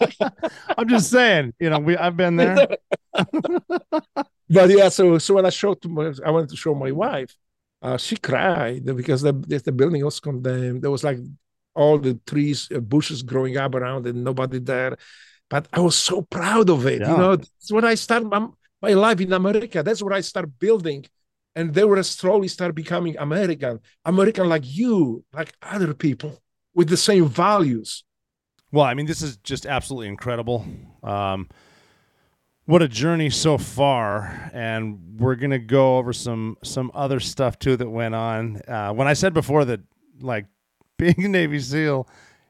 [0.77, 2.77] I'm just saying, you know, we I've been there.
[3.14, 7.36] but yeah, so so when I showed my, I wanted to show my wife,
[7.81, 10.81] uh, she cried because the the building was condemned.
[10.81, 11.19] There was like
[11.76, 14.98] all the trees, uh, bushes growing up around, and nobody there.
[15.49, 17.01] But I was so proud of it.
[17.01, 17.11] Yeah.
[17.11, 18.47] You know, that's when I started my,
[18.81, 19.81] my life in America.
[19.84, 21.05] That's where I start building
[21.55, 26.41] and they were slowly start becoming American, American like you, like other people
[26.73, 28.03] with the same values.
[28.71, 30.65] Well, I mean, this is just absolutely incredible.
[31.03, 31.49] Um,
[32.65, 37.76] what a journey so far, and we're gonna go over some some other stuff too
[37.76, 38.61] that went on.
[38.67, 39.81] Uh, when I said before that,
[40.21, 40.45] like
[40.97, 42.07] being a Navy SEAL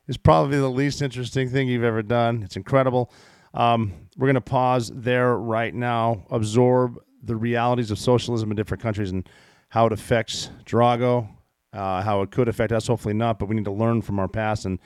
[0.09, 2.41] is probably the least interesting thing you've ever done.
[2.41, 3.13] It's incredible.
[3.53, 9.11] Um, we're gonna pause there right now, absorb the realities of socialism in different countries
[9.11, 9.29] and
[9.69, 11.29] how it affects Drago,
[11.73, 12.87] uh, how it could affect us.
[12.87, 14.65] Hopefully not, but we need to learn from our past.
[14.65, 14.79] And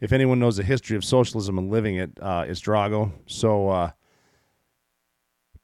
[0.00, 3.12] if anyone knows the history of socialism and living it, uh, it's Drago.
[3.26, 3.90] So uh,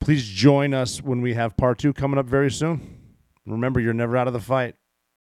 [0.01, 3.15] please join us when we have part two coming up very soon.
[3.47, 4.77] Remember, you're never out of the fight.